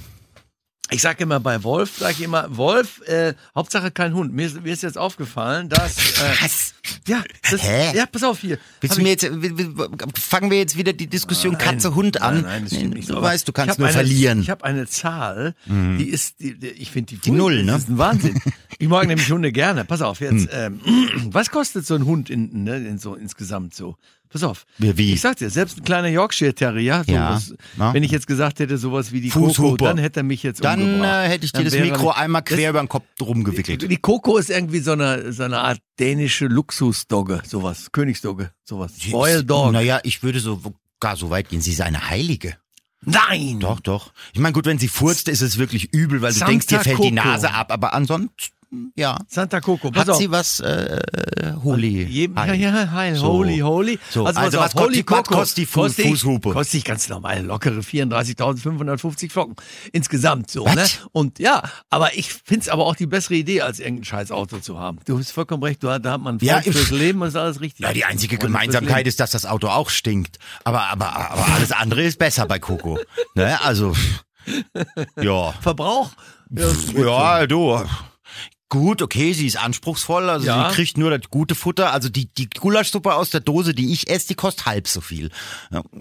Ich 0.91 1.01
sage 1.01 1.21
immer 1.23 1.39
bei 1.39 1.63
Wolf, 1.63 1.97
sage 1.99 2.13
ich 2.13 2.21
immer, 2.23 2.47
Wolf, 2.57 3.01
äh, 3.07 3.33
Hauptsache 3.55 3.91
kein 3.91 4.13
Hund. 4.15 4.33
Mir, 4.33 4.47
ist- 4.47 4.61
mir 4.63 4.73
ist 4.73 4.81
jetzt 4.83 4.97
aufgefallen, 4.97 5.69
dass... 5.69 5.97
Äh, 5.97 6.43
Was? 6.43 6.73
ja, 7.07 7.23
das, 7.51 7.61
Hä? 7.63 7.95
ja, 7.95 8.05
pass 8.07 8.23
auf 8.23 8.39
hier. 8.39 8.57
Willst 8.81 8.97
du 8.97 9.01
mir 9.03 9.09
jetzt, 9.09 9.23
fangen 10.19 10.49
wir 10.49 10.57
jetzt 10.57 10.77
wieder 10.77 10.93
die 10.93 11.07
Diskussion 11.07 11.53
Nein, 11.53 11.61
Katze-Hund 11.61 12.21
an? 12.21 12.35
Nein, 12.35 12.43
nein, 12.43 12.63
das 12.65 12.73
stimmt 12.75 12.93
nicht. 12.95 13.09
Du 13.09 13.21
weißt, 13.21 13.47
du 13.47 13.51
kannst 13.51 13.77
nur 13.77 13.87
eine, 13.87 13.93
verlieren. 13.95 14.39
Mhm. 14.39 14.43
Ich 14.43 14.49
habe 14.49 14.63
eine 14.63 14.87
Zahl, 14.87 15.53
die 15.67 16.09
ist, 16.09 16.39
die, 16.39 16.57
die, 16.57 16.67
ich 16.69 16.91
finde 16.91 17.13
die, 17.15 17.17
die 17.21 17.31
Null, 17.31 17.63
ne? 17.63 17.73
Das 17.73 17.83
ist 17.83 17.89
ein 17.89 17.97
Wahnsinn. 17.97 18.41
Ich 18.81 18.87
mag 18.87 19.07
nämlich 19.07 19.29
Hunde 19.29 19.51
gerne. 19.51 19.83
Pass 19.83 20.01
auf, 20.01 20.21
jetzt, 20.21 20.49
Hm. 20.53 20.79
ähm, 20.85 21.09
was 21.33 21.49
kostet 21.51 21.85
so 21.85 21.95
ein 21.95 22.05
Hund 22.05 22.29
in, 22.29 22.63
ne, 22.63 22.77
in 22.77 22.97
so 22.97 23.13
insgesamt 23.13 23.75
so? 23.75 23.97
Pass 24.31 24.43
auf. 24.43 24.65
Wie- 24.77 24.95
wie? 24.95 25.13
Ich 25.13 25.21
sag 25.21 25.37
dir, 25.37 25.49
selbst 25.49 25.77
ein 25.79 25.83
kleiner 25.83 26.07
Yorkshire 26.07 26.53
Terrier, 26.53 27.03
Ja, 27.07 27.39
sowas, 27.39 27.93
wenn 27.93 28.03
ich 28.03 28.11
jetzt 28.11 28.27
gesagt 28.27 28.59
hätte, 28.59 28.77
sowas 28.77 29.11
wie 29.11 29.21
die 29.21 29.29
Coco, 29.29 29.75
dann 29.77 29.97
hätte 29.97 30.19
er 30.19 30.23
mich 30.23 30.43
jetzt 30.43 30.63
Dann 30.63 30.81
umgebracht. 30.81 31.25
äh, 31.25 31.29
hätte 31.29 31.45
ich 31.45 31.51
dir 31.51 31.63
das 31.63 31.73
Mikro 31.73 32.11
einmal 32.11 32.43
quer 32.43 32.69
über 32.69 32.79
den 32.79 32.89
Kopf 32.89 33.05
rumgewickelt. 33.19 33.89
Die 33.89 33.97
Coco 33.97 34.37
ist 34.37 34.51
irgendwie 34.51 34.79
so 34.81 34.91
eine, 34.91 35.33
so 35.33 35.43
eine 35.43 35.59
Art 35.59 35.79
dänische 35.99 36.45
Luxusdogge, 36.45 37.41
sowas, 37.45 37.91
Königsdogge, 37.91 38.51
sowas. 38.63 38.91
Royal 39.11 39.43
Dog. 39.43 39.71
Naja, 39.73 39.99
ich 40.03 40.21
würde 40.21 40.39
so 40.39 40.61
gar 40.99 41.15
so 41.15 41.29
weit 41.31 41.49
gehen. 41.49 41.61
Sie 41.61 41.71
ist 41.71 41.81
eine 41.81 42.09
Heilige. 42.09 42.55
Nein! 43.01 43.59
Doch, 43.61 43.79
doch. 43.79 44.11
Ich 44.33 44.39
meine, 44.39 44.53
gut, 44.53 44.65
wenn 44.65 44.77
sie 44.77 44.89
furzt, 44.89 45.27
ist 45.29 45.41
es 45.41 45.57
wirklich 45.57 45.93
übel, 45.93 46.21
weil 46.21 46.33
du 46.33 46.37
Santa 46.39 46.51
denkst, 46.51 46.67
dir 46.67 46.79
fällt 46.81 46.97
die 46.99 47.15
Coco. 47.15 47.15
Nase 47.15 47.51
ab. 47.53 47.71
Aber 47.71 47.93
ansonsten, 47.93 48.29
ja. 48.95 49.17
Santa 49.27 49.59
Coco, 49.61 49.89
pass 49.91 50.01
Hat 50.01 50.09
auf. 50.11 50.17
sie 50.17 50.29
was 50.31 50.59
äh, 50.59 50.99
holy? 51.63 52.03
Jedem, 52.05 52.35
ja, 52.35 52.41
Heil? 52.43 52.55
ja, 52.61 52.91
heil, 52.91 53.15
So. 53.15 53.27
holy, 53.27 53.59
holy. 53.59 53.99
So, 54.11 54.25
also 54.25 54.39
auf, 54.59 54.65
was 54.65 54.73
kostet 54.73 54.95
die- 54.95 55.09
was 55.11 55.23
kostet 55.23 55.57
die 55.57 55.65
Fu- 55.65 55.81
kostet 55.81 56.05
Fußhupe? 56.05 56.51
Kostet 56.51 56.75
ich 56.75 56.85
ganz 56.85 57.09
normal, 57.09 57.43
lockere 57.43 57.79
34.550 57.81 59.31
Flocken. 59.31 59.55
Insgesamt 59.91 60.51
so, 60.51 60.65
Was? 60.65 60.75
ne? 60.75 60.85
Und 61.11 61.39
ja, 61.39 61.63
aber 61.89 62.15
ich 62.17 62.31
find's 62.33 62.69
aber 62.69 62.85
auch 62.85 62.95
die 62.95 63.07
bessere 63.07 63.35
Idee, 63.35 63.61
als 63.61 63.79
irgendein 63.79 64.05
scheiß 64.05 64.31
Auto 64.31 64.59
zu 64.59 64.79
haben. 64.79 64.99
Du 65.05 65.17
hast 65.17 65.31
vollkommen 65.31 65.63
recht, 65.63 65.81
du, 65.83 65.87
da 65.99 66.11
hat 66.11 66.21
man 66.21 66.37
Ja, 66.39 66.61
Freund 66.61 66.75
fürs 66.75 66.91
Leben 66.91 67.21
und 67.21 67.27
ist 67.29 67.35
alles 67.35 67.61
richtig. 67.61 67.85
Ja, 67.85 67.93
die 67.93 68.05
einzige 68.05 68.37
Gemeinsamkeit 68.37 69.07
ist, 69.07 69.19
dass 69.19 69.31
das 69.31 69.45
Auto 69.45 69.67
auch 69.67 69.89
stinkt. 69.89 70.37
Aber, 70.63 70.83
aber, 70.89 71.15
aber 71.31 71.47
alles 71.53 71.71
andere 71.71 72.03
ist 72.03 72.19
besser 72.19 72.45
bei 72.45 72.59
Coco. 72.59 72.99
Ne? 73.35 73.59
Also, 73.61 73.93
ja. 75.21 75.53
Verbrauch? 75.61 76.11
Ja, 76.51 76.67
Ja, 77.39 77.47
du. 77.47 77.79
Gut, 78.71 79.01
okay, 79.01 79.33
sie 79.33 79.47
ist 79.47 79.57
anspruchsvoll, 79.57 80.29
also 80.29 80.45
Ja. 80.45 80.69
sie 80.69 80.75
kriegt 80.75 80.95
nur 80.97 81.09
das 81.09 81.29
gute 81.31 81.55
Futter. 81.55 81.91
Also 81.91 82.07
die, 82.07 82.27
die 82.27 82.47
Gulaschsuppe 82.51 83.15
aus 83.15 83.31
der 83.31 83.41
Dose, 83.41 83.73
die 83.73 83.91
ich 83.91 84.07
esse, 84.09 84.27
die 84.27 84.35
kostet 84.35 84.67
halb 84.67 84.87
so 84.87 85.01
viel. 85.01 85.31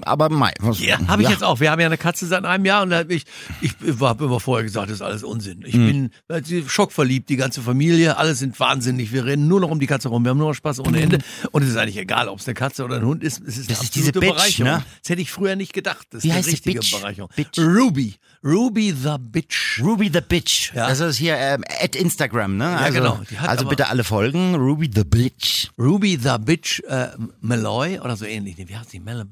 Aber 0.02 0.28
mei, 0.28 0.52
was, 0.60 0.78
Ja, 0.78 0.98
habe 1.08 1.22
ich 1.22 1.30
jetzt 1.30 1.42
auch. 1.42 1.60
Wir 1.60 1.70
haben 1.70 1.80
ja 1.80 1.87
eine 1.87 1.96
Katze 1.96 2.26
seit 2.26 2.44
einem 2.44 2.66
Jahr 2.66 2.82
und 2.82 2.90
da 2.90 2.98
hab 2.98 3.10
ich, 3.10 3.25
ich 3.62 3.72
habe 4.00 4.25
immer 4.26 4.38
vorher 4.38 4.64
gesagt, 4.64 4.88
das 4.90 4.96
ist 4.96 5.02
alles 5.02 5.22
Unsinn. 5.25 5.64
Ich 5.66 5.72
Hm. 5.75 6.10
bin 6.28 6.68
schockverliebt, 6.68 7.30
die 7.30 7.37
ganze 7.37 7.62
Familie, 7.62 8.18
alle 8.18 8.34
sind 8.34 8.60
wahnsinnig. 8.60 9.12
Wir 9.12 9.25
rennen 9.25 9.48
nur 9.48 9.60
noch 9.60 9.70
um 9.70 9.80
die 9.80 9.87
Katze 9.87 10.08
rum, 10.10 10.22
wir 10.25 10.30
haben 10.30 10.38
nur 10.38 10.48
noch 10.48 10.54
Spaß 10.54 10.80
ohne 10.80 11.00
Ende. 11.00 11.18
Und 11.52 11.62
es 11.62 11.70
ist 11.70 11.76
eigentlich 11.76 11.96
egal, 11.96 12.28
ob 12.28 12.38
es 12.38 12.46
eine 12.46 12.54
Katze 12.54 12.84
oder 12.84 12.96
ein 12.96 13.04
Hund 13.06 13.25
ist. 13.25 13.40
Es 13.46 13.56
ist 13.56 13.68
Hm. 13.68 13.75
Das 13.75 13.82
ist 13.82 13.94
diese 13.94 14.12
Bitch, 14.12 14.34
Bereicherung. 14.34 14.72
ne? 14.72 14.84
Das 15.02 15.08
hätte 15.10 15.22
ich 15.22 15.30
früher 15.30 15.56
nicht 15.56 15.72
gedacht. 15.72 16.06
Das 16.10 16.22
Wie 16.22 16.28
ist 16.28 16.34
eine 16.34 16.42
die 16.44 16.50
richtige 16.50 16.80
Bitch? 16.80 16.92
Bereicherung. 17.00 17.30
Bitch. 17.34 17.58
Ruby. 17.58 18.16
Ruby 18.44 18.92
the 18.92 19.16
Bitch. 19.18 19.80
Ruby 19.82 20.10
the 20.12 20.20
Bitch. 20.20 20.72
Ja. 20.75 20.88
Das 20.88 21.00
ist 21.00 21.16
hier 21.16 21.37
ähm, 21.38 21.64
at 21.82 21.96
Instagram, 21.96 22.57
ne? 22.58 22.76
Also, 22.76 22.98
genau. 22.98 23.20
Also 23.46 23.66
bitte 23.66 23.88
alle 23.88 24.04
folgen. 24.04 24.54
Ruby 24.54 24.90
the 24.94 25.04
Bitch. 25.04 25.68
Ruby 25.78 26.18
the 26.20 26.36
Bitch 26.38 26.80
äh, 26.88 27.08
Malloy 27.40 27.98
oder 28.00 28.16
so 28.16 28.24
ähnlich. 28.24 28.56
Wie 28.58 28.76
heißt 28.76 28.92
die? 28.92 29.00
Malloy? 29.00 29.24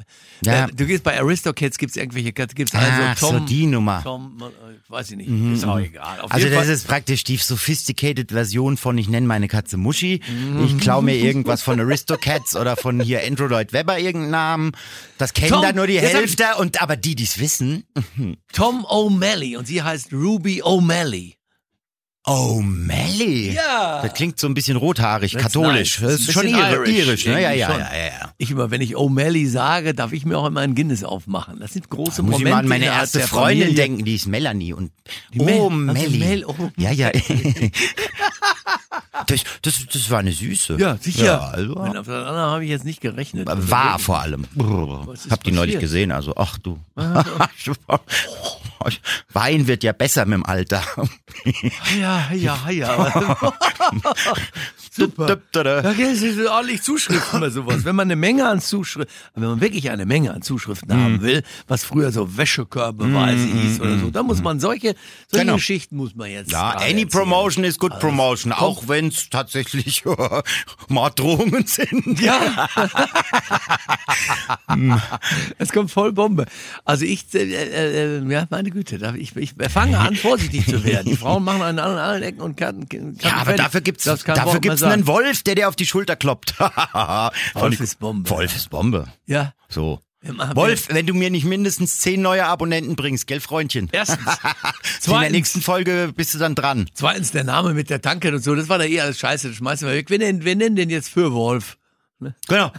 Ja. 0.45 0.66
Äh, 0.66 0.68
du 0.75 0.87
gehst 0.87 1.04
bei 1.04 1.21
Aristocats, 1.21 1.76
gibt's 1.78 1.97
irgendwelche 1.97 2.33
Katzen, 2.33 2.54
gibt's 2.54 2.73
Ach, 2.75 3.14
also 3.16 3.26
Tom. 3.26 3.38
so 3.40 3.45
die 3.47 3.66
Nummer. 3.66 4.02
Tom, 4.02 4.40
äh, 4.40 4.90
weiß 4.90 5.11
ich 5.11 5.16
nicht. 5.18 5.28
Ist 5.28 5.64
auch 5.64 5.78
egal. 5.78 6.21
Auf 6.21 6.33
Also 6.33 6.49
das 6.49 6.56
Fall, 6.56 6.68
ist 6.68 6.87
praktisch 6.88 7.25
die 7.25 7.37
sophisticated 7.37 8.32
Version 8.32 8.76
von 8.76 8.97
ich 8.99 9.08
nenne 9.08 9.26
meine 9.26 9.49
Katze 9.49 9.76
Muschi. 9.76 10.21
Mhm. 10.28 10.65
Ich 10.65 10.78
klaue 10.78 11.02
mir 11.02 11.17
irgendwas 11.17 11.62
von 11.62 11.80
Aristocats 11.80 12.56
oder 12.56 12.76
von 12.76 13.00
hier 13.00 13.23
Andrew 13.26 13.47
Lloyd 13.47 13.73
Webber 13.73 13.99
irgendeinen 13.99 14.30
Namen. 14.30 14.73
Das 15.19 15.32
kennen 15.32 15.52
Tom, 15.52 15.62
da 15.62 15.73
nur 15.73 15.86
die 15.86 16.00
Hälfte 16.00 16.45
und 16.58 16.82
aber 16.82 16.97
die, 16.97 17.15
die 17.15 17.25
es 17.25 17.39
wissen. 17.39 17.84
Tom 18.52 18.84
O'Malley 18.86 19.56
und 19.56 19.67
sie 19.67 19.82
heißt 19.82 20.12
Ruby 20.12 20.62
O'Malley. 20.62 21.36
O'Malley. 22.26 23.52
Ja. 23.52 24.00
Das 24.02 24.12
klingt 24.15 24.41
so 24.41 24.49
ein 24.49 24.54
bisschen 24.54 24.76
rothaarig, 24.76 25.32
That's 25.32 25.45
katholisch. 25.45 26.00
nice. 26.00 26.10
Das 26.12 26.21
ist 26.21 26.32
schon 26.32 26.49
irisch, 26.49 26.89
irisch 26.91 27.26
ne? 27.26 27.41
Ja, 27.41 27.52
ja, 27.52 27.71
schon. 27.71 27.78
ja, 27.80 27.93
ja, 27.95 28.04
ja. 28.06 28.32
Ich 28.39 28.50
immer, 28.50 28.71
wenn 28.73 28.80
ich 28.80 28.97
O'Malley 28.97 29.49
sage, 29.49 29.95
darf 29.95 30.12
ich 30.12 30.26
mir 30.26 30.36
auch 30.36 30.47
immer 30.47 30.60
ein 30.60 30.75
Guinness 30.75 31.04
aufmachen. 31.04 31.60
Das 31.60 31.73
sind 31.75 31.89
große 31.89 32.23
Muss 32.23 32.39
ich 32.39 32.45
Momente. 32.45 32.50
mal 32.50 32.58
an 32.58 32.69
meine 32.69 32.86
erste 32.86 33.21
Freundin 33.21 33.67
Familie. 33.69 33.75
denken, 33.82 34.04
die 34.04 34.15
ist 34.17 34.26
Melanie 34.26 34.73
und 34.73 34.91
Mel- 35.32 35.60
oh, 35.60 35.69
also 35.71 35.76
Melly. 35.76 36.45
Oh. 36.45 36.54
Ja, 36.76 36.91
ja. 36.91 37.10
das, 39.28 39.45
das, 39.62 39.86
das 39.93 40.10
war 40.10 40.19
eine 40.19 40.32
Süße. 40.32 40.76
Ja, 40.80 40.97
sicher. 41.00 41.25
Ja, 41.25 41.39
also, 41.39 41.75
auf 41.76 41.93
das 42.06 42.26
andere 42.26 42.47
habe 42.50 42.65
ich 42.65 42.71
jetzt 42.71 42.84
nicht 42.84 43.00
gerechnet. 43.00 43.49
Also 43.49 43.71
war 43.71 43.84
wirklich. 43.91 44.04
vor 44.04 44.19
allem. 44.21 44.45
Hab 45.30 45.45
die 45.45 45.52
neulich 45.52 45.78
gesehen, 45.78 46.10
also 46.10 46.34
ach 46.36 46.58
du. 46.58 46.78
Wein 49.33 49.67
wird 49.67 49.83
ja 49.85 49.93
besser 49.93 50.25
mit 50.27 50.35
dem 50.35 50.47
Alter. 50.47 50.83
Ja, 52.01 52.31
ja, 52.33 52.59
ja. 52.71 53.13
Super. 54.91 55.39
Da 55.53 55.93
gibt 55.93 56.23
es 56.23 56.47
ordentlich 56.49 56.83
Zuschriften 56.83 57.41
bei 57.41 57.51
sowas. 57.51 57.85
Wenn 57.85 57.95
man 57.97 58.07
eine 58.07 58.17
Menge 58.17 58.49
an 58.49 58.61
Zuschriften, 58.63 59.13
wenn 59.35 59.45
man 59.51 59.61
wirklich 59.61 59.91
eine 59.91 60.07
Menge 60.07 60.33
an 60.33 60.41
Zuschriften 60.43 60.89
Mhm. 60.89 61.03
haben 61.05 61.21
will, 61.23 61.43
was 61.69 61.85
früher 61.85 62.13
so 62.13 62.37
Wäschekörbeweise 62.37 63.45
hieß 63.47 63.81
oder 63.81 63.99
so, 63.99 64.11
dann 64.11 64.25
muss 64.27 64.43
man 64.43 64.59
solche, 64.61 64.95
solche 65.29 65.45
Genau. 65.45 65.57
Geschichten 65.57 65.97
muss 65.97 66.15
man 66.15 66.31
jetzt. 66.31 66.51
Ja, 66.51 66.71
any 66.71 67.03
erzählen. 67.03 67.09
promotion 67.11 67.65
is 67.65 67.79
good 67.79 67.99
promotion, 68.01 68.53
komm. 68.57 68.65
auch 68.65 68.89
wenn 68.89 69.09
es 69.09 69.29
tatsächlich 69.29 70.05
Morddrohungen 70.89 71.67
sind. 71.67 72.21
Ja. 72.21 72.69
Es 75.58 75.73
kommt 75.73 75.91
voll 75.91 76.12
Bombe. 76.12 76.47
Also 76.84 77.04
ich, 77.04 77.34
äh, 77.34 77.39
äh, 77.39 78.19
äh, 78.19 78.32
ja, 78.32 78.47
meine 78.50 78.71
Güte, 78.71 79.15
ich, 79.19 79.36
ich 79.36 79.54
fange 79.71 79.99
an, 79.99 80.17
vorsichtig 80.17 80.67
zu 80.67 80.84
werden. 80.84 81.06
Die 81.10 81.17
Frauen 81.17 81.45
machen 81.45 81.62
an 81.62 81.78
allen, 81.78 81.99
allen 81.99 82.23
Ecken 82.23 82.41
und 82.41 82.56
Kanten. 82.56 82.89
Kanten 82.89 83.19
Ja, 83.21 83.34
aber 83.34 83.45
fertig. 83.47 83.65
dafür 83.65 83.80
gibt's, 83.80 84.04
dafür 84.04 84.60
gibt's 84.60 84.82
einen 84.82 85.06
Wolf, 85.06 85.43
der 85.43 85.54
dir 85.54 85.69
auf 85.69 85.76
die 85.76 85.86
Schulter 85.86 86.17
kloppt. 86.17 86.58
Wolf 87.54 87.80
ist 87.80 87.99
Bombe. 87.99 88.28
Wolf 88.30 88.54
ist 88.54 88.71
Bombe. 88.71 89.06
Ja. 89.26 89.54
So. 89.69 90.00
Wolf, 90.54 90.89
wenn 90.89 91.06
du 91.06 91.15
mir 91.15 91.30
nicht 91.30 91.45
mindestens 91.45 91.99
zehn 91.99 92.21
neue 92.21 92.47
Abonnenten 92.47 92.97
bringst, 92.97 93.26
gell, 93.26 93.41
Freundchen? 93.41 93.89
Erstens. 93.93 94.19
In 94.26 94.32
der 94.32 94.75
Zweitens. 95.00 95.32
nächsten 95.32 95.62
Folge 95.62 96.12
bist 96.15 96.34
du 96.34 96.39
dann 96.39 96.54
dran. 96.54 96.89
Zweitens 96.95 97.30
der 97.30 97.45
Name 97.45 97.75
mit 97.75 97.91
der 97.91 98.02
Tanke 98.02 98.34
und 98.34 98.43
so, 98.43 98.54
das 98.54 98.69
war 98.69 98.78
da 98.78 98.84
eh 98.84 99.00
alles 99.00 99.19
scheiße, 99.21 99.49
das 99.49 99.56
schmeißen 99.58 99.86
wir 99.86 99.95
weg. 99.95 100.10
Wir 100.10 100.19
nennen, 100.19 100.45
wir 100.45 100.56
nennen 100.56 100.75
den 100.75 100.91
jetzt 100.91 101.10
für 101.10 101.32
Wolf. 101.32 101.76
Genau. 102.49 102.73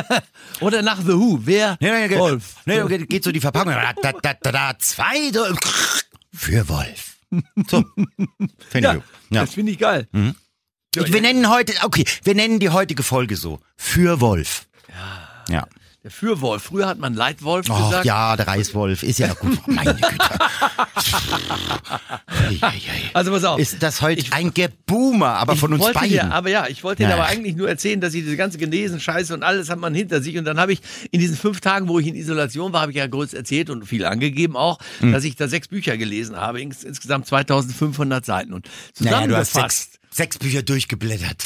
Oder 0.60 0.82
nach 0.82 0.98
The 1.00 1.12
Who, 1.14 1.40
wer? 1.44 1.76
Nee, 1.80 1.90
nee, 1.90 2.08
nee, 2.08 2.18
Wolf. 2.18 2.56
Nee, 2.66 2.82
geht- 2.86 3.08
geht 3.08 3.24
so 3.24 3.32
die 3.32 3.40
Verpackung. 3.40 3.72
Da, 4.02 4.12
da, 4.12 4.34
da, 4.34 4.52
da, 4.52 4.78
zwei. 4.78 5.32
Für 6.34 6.68
Wolf. 6.68 7.16
So. 7.70 7.84
Finde 8.68 8.88
Ja, 8.88 8.94
ich. 8.96 9.02
Ja. 9.30 9.40
das 9.42 9.54
finde 9.54 9.72
ich 9.72 9.78
geil. 9.78 10.06
Ich, 10.96 11.12
wir 11.12 11.20
nennen 11.20 11.48
heute, 11.48 11.72
okay, 11.82 12.04
wir 12.22 12.34
nennen 12.34 12.60
die 12.60 12.68
heutige 12.70 13.02
Folge 13.02 13.36
so. 13.36 13.58
Für 13.76 14.20
Wolf. 14.20 14.66
Ja. 15.48 15.66
Der 16.04 16.10
Fürwolf. 16.10 16.64
Früher 16.64 16.86
hat 16.86 16.98
man 16.98 17.14
Leitwolf 17.14 17.66
Oh, 17.70 17.74
gesagt. 17.86 18.04
ja, 18.04 18.36
der 18.36 18.46
Reiswolf 18.46 19.02
ist 19.02 19.18
ja 19.18 19.32
gut. 19.32 19.58
Meine 19.66 19.94
Güte. 19.94 20.16
Also 23.14 23.30
pass 23.30 23.44
auf. 23.44 23.58
Ist 23.58 23.82
das 23.82 24.02
heute 24.02 24.24
ein 24.32 24.52
Geboomer, 24.52 25.28
aber 25.36 25.56
von 25.56 25.72
uns 25.72 25.92
beiden. 25.92 26.10
Dir, 26.10 26.32
aber 26.32 26.50
ja, 26.50 26.66
ich 26.68 26.82
wollte 26.84 27.04
Ja. 27.04 27.14
aber 27.14 27.24
eigentlich 27.26 27.56
nur 27.56 27.68
erzählen, 27.68 28.00
dass 28.00 28.12
ich 28.14 28.22
diese 28.24 28.36
ganze 28.36 28.58
Genesen, 28.58 29.00
Scheiße 29.00 29.32
und 29.32 29.42
alles 29.42 29.70
hat 29.70 29.78
man 29.78 29.94
hinter 29.94 30.20
sich. 30.20 30.36
Und 30.36 30.44
dann 30.44 30.58
habe 30.60 30.72
ich 30.72 30.80
in 31.10 31.20
diesen 31.20 31.36
fünf 31.36 31.60
Tagen, 31.60 31.88
wo 31.88 31.98
ich 31.98 32.06
in 32.06 32.14
Isolation 32.16 32.72
war, 32.72 32.82
habe 32.82 32.92
ich 32.92 32.98
ja 32.98 33.06
groß 33.06 33.32
erzählt 33.34 33.70
und 33.70 33.86
viel 33.86 34.04
angegeben 34.04 34.56
auch, 34.56 34.78
Hm. 35.00 35.12
dass 35.12 35.24
ich 35.24 35.36
da 35.36 35.48
sechs 35.48 35.68
Bücher 35.68 35.96
gelesen 35.96 36.36
habe, 36.36 36.60
ins, 36.60 36.84
insgesamt 36.84 37.26
2500 37.26 38.24
Seiten. 38.26 38.52
Und 38.52 38.68
naja, 38.98 39.26
du 39.26 39.36
hast 39.36 39.48
zusammengefasst. 39.52 39.92
sechs, 39.92 40.00
sechs 40.14 40.38
Bücher 40.38 40.62
durchgeblättert. 40.62 41.44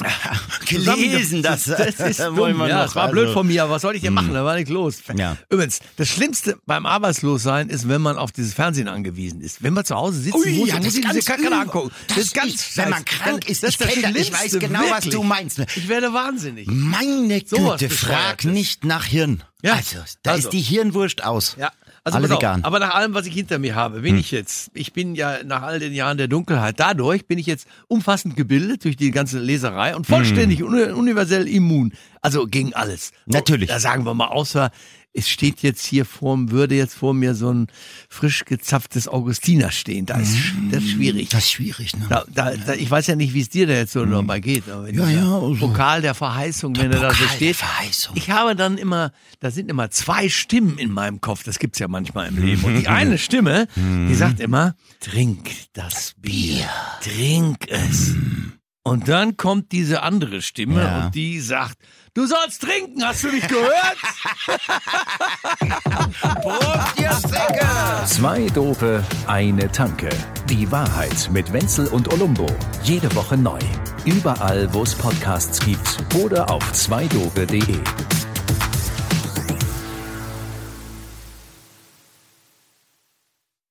Gelesen, 0.67 1.43
das, 1.43 1.65
das 1.65 1.99
ist 2.01 2.21
dumm. 2.21 2.37
wollen 2.37 2.57
wir 2.57 2.69
ja, 2.69 2.83
das 2.83 2.95
war 2.95 3.05
Also, 3.05 3.13
blöd 3.13 3.33
von 3.33 3.47
mir, 3.47 3.63
aber 3.65 3.75
was 3.75 3.83
soll 3.83 3.97
ich 3.97 4.03
denn 4.03 4.13
machen? 4.13 4.35
Da 4.35 4.45
war 4.45 4.57
nichts 4.57 4.71
los. 4.71 4.97
Ja. 5.17 5.37
Übrigens, 5.49 5.81
das 5.97 6.09
Schlimmste 6.09 6.59
beim 6.67 6.85
Arbeitslossein 6.87 7.71
ist, 7.71 7.89
wenn 7.89 8.03
man 8.03 8.19
auf 8.19 8.33
dieses 8.33 8.55
Fernsehen 8.55 8.89
angewiesen 8.89 9.41
ist. 9.41 9.63
Wenn 9.63 9.73
man 9.73 9.85
zu 9.85 9.95
Hause 9.97 10.21
sitzen 10.21 10.37
Ui, 10.39 10.53
muss, 10.59 10.69
ja, 10.69 10.77
das 10.77 10.85
muss 10.85 10.95
ist 10.95 10.99
ich 11.05 11.11
diese 11.11 11.25
Kacke 11.31 11.51
angucken. 11.53 11.91
Das, 12.09 12.17
Das 12.17 12.25
ist 12.27 12.35
ganz 12.35 12.55
ist, 12.55 12.77
wenn 12.77 12.91
man 12.91 13.05
krank 13.05 13.49
ist, 13.49 13.63
das 13.63 13.71
ich 13.71 13.79
kenn 13.79 14.03
das, 14.15 14.23
ich 14.23 14.33
weiß 14.33 14.59
genau, 14.59 14.81
was 14.81 14.91
wirklich. 14.91 15.15
du 15.15 15.23
meinst. 15.23 15.59
Ich 15.77 15.89
werde 15.89 16.13
wahnsinnig. 16.13 16.67
Meine 16.71 17.41
Güte, 17.41 17.89
frag 17.89 18.45
nicht 18.45 18.85
nach 18.85 19.07
Hirn. 19.07 19.43
Ja, 19.63 19.75
Also, 19.75 19.99
da 20.23 20.33
also. 20.33 20.49
ist 20.49 20.53
die 20.53 20.61
Hirnwurst 20.61 21.25
aus. 21.25 21.57
Ja, 21.59 21.73
also 22.05 22.19
Alle 22.19 22.27
auf, 22.27 22.41
vegan. 22.41 22.57
Hm. 22.59 22.65
Aber 22.65 22.79
nach 22.79 22.95
allem, 22.95 23.15
was 23.15 23.27
ich 23.27 23.35
hinter 23.35 23.59
mir 23.59 23.75
habe, 23.75 24.01
bin 24.01 24.17
ich 24.19 24.31
jetzt, 24.31 24.71
ich 24.75 24.93
bin 24.93 25.15
ja 25.15 25.43
nach 25.45 25.63
all 25.63 25.79
den 25.79 25.93
Jahren 25.93 26.17
der 26.19 26.29
Dunkelheit, 26.29 26.79
dadurch 26.79 27.27
bin 27.27 27.39
ich 27.39 27.47
jetzt 27.47 27.67
umfassend 27.89 28.37
gebildet 28.37 28.85
durch 28.85 28.97
die 28.97 29.11
ganze 29.11 29.39
Leserei 29.39 29.95
und 29.97 30.07
vollständig 30.07 30.63
uni- 30.63 30.91
universell 30.93 31.47
immun. 31.49 31.93
Also 32.23 32.47
gegen 32.47 32.75
alles. 32.75 33.11
Hm. 33.25 33.33
Natürlich. 33.35 33.69
Da 33.69 33.79
sagen 33.81 34.05
wir 34.05 34.15
mal, 34.15 34.27
außer 34.29 34.71
es 35.15 35.29
steht 35.29 35.63
jetzt 35.63 35.85
hier 35.85 36.05
vor, 36.05 36.37
würde 36.51 36.77
jetzt 36.77 36.95
vor 36.95 37.13
mir 37.15 37.35
so 37.35 37.53
ein 37.53 37.67
frisch 38.09 38.45
gezapftes 38.45 39.09
Augustiner 39.09 39.73
stehen. 39.73 40.07
Da 40.07 40.19
ist 40.19 40.35
Hm. 40.37 40.71
das 40.71 40.85
ist 40.85 40.91
schwierig. 40.91 41.29
Das 41.31 41.45
ist 41.45 41.51
schwierig, 41.51 41.97
ne? 41.97 42.07
Da, 42.09 42.25
da, 42.33 42.55
da, 42.55 42.75
ich 42.75 42.89
weiß 42.89 43.09
ja 43.09 43.17
nicht, 43.17 43.35
wie 43.35 43.41
es 43.41 43.49
dir 43.49 43.67
da 43.67 43.73
jetzt 43.73 43.93
so 43.95 44.05
dabei 44.05 44.39
geht. 44.39 44.69
Aber 44.69 44.89
Ja, 44.93 45.09
ja, 45.09 45.39
also- 45.39 45.57
Pokal 45.57 46.03
der 46.03 46.15
Verheißung, 46.15 46.77
wenn 46.77 46.93
er 46.93 47.01
da 47.01 47.11
so 47.11 47.17
Pokal 47.17 47.27
der 47.29 47.35
steht. 47.37 47.57
Verheißung. 47.57 48.17
Ich 48.17 48.31
habe 48.31 48.55
dann 48.55 48.79
immer, 48.79 49.11
da 49.41 49.51
sind 49.51 49.71
immer 49.71 49.91
zwei 49.91 50.29
Stimmen 50.29 50.79
in 50.79 50.93
meinem 50.93 51.21
Kopf. 51.21 51.43
Das 51.43 51.59
gibt's 51.59 51.79
ja 51.81 51.89
manchmal 51.89 52.29
im 52.29 52.39
Leben. 52.45 52.63
Und 52.65 52.77
die 52.79 52.87
eine 52.89 53.19
Stimme, 53.19 53.67
die 53.77 54.15
sagt 54.15 54.39
immer, 54.41 54.77
trink 55.01 55.51
das 55.73 56.15
Bier. 56.19 56.69
Trink 57.03 57.67
es. 57.69 58.15
Und 58.85 59.09
dann 59.09 59.37
kommt 59.37 59.73
diese 59.73 60.03
andere 60.03 60.41
Stimme 60.43 60.81
Ja. 60.83 61.05
und 61.07 61.15
die 61.15 61.41
sagt, 61.41 61.77
du 62.15 62.27
sollst 62.27 62.63
trinken, 62.63 63.05
hast 63.05 63.25
du 63.25 63.29
mich 63.29 63.47
gehört? 63.47 63.97
Prost, 66.43 66.99
ihr 66.99 67.13
Säcke! 67.13 67.67
Zwei 68.07 68.47
Dope, 68.55 69.05
eine 69.27 69.71
Tanke. 69.71 70.09
Die 70.49 70.71
Wahrheit 70.71 71.29
mit 71.31 71.53
Wenzel 71.53 71.87
und 71.89 72.13
Olumbo. 72.13 72.47
Jede 72.83 73.15
Woche 73.15 73.37
neu. 73.37 73.59
Überall, 74.05 74.73
wo 74.73 74.83
es 74.83 74.95
Podcasts 74.95 75.61
gibt 75.65 75.99
oder 76.15 76.51
auf 76.51 76.73
zweidope.de. 76.73 77.79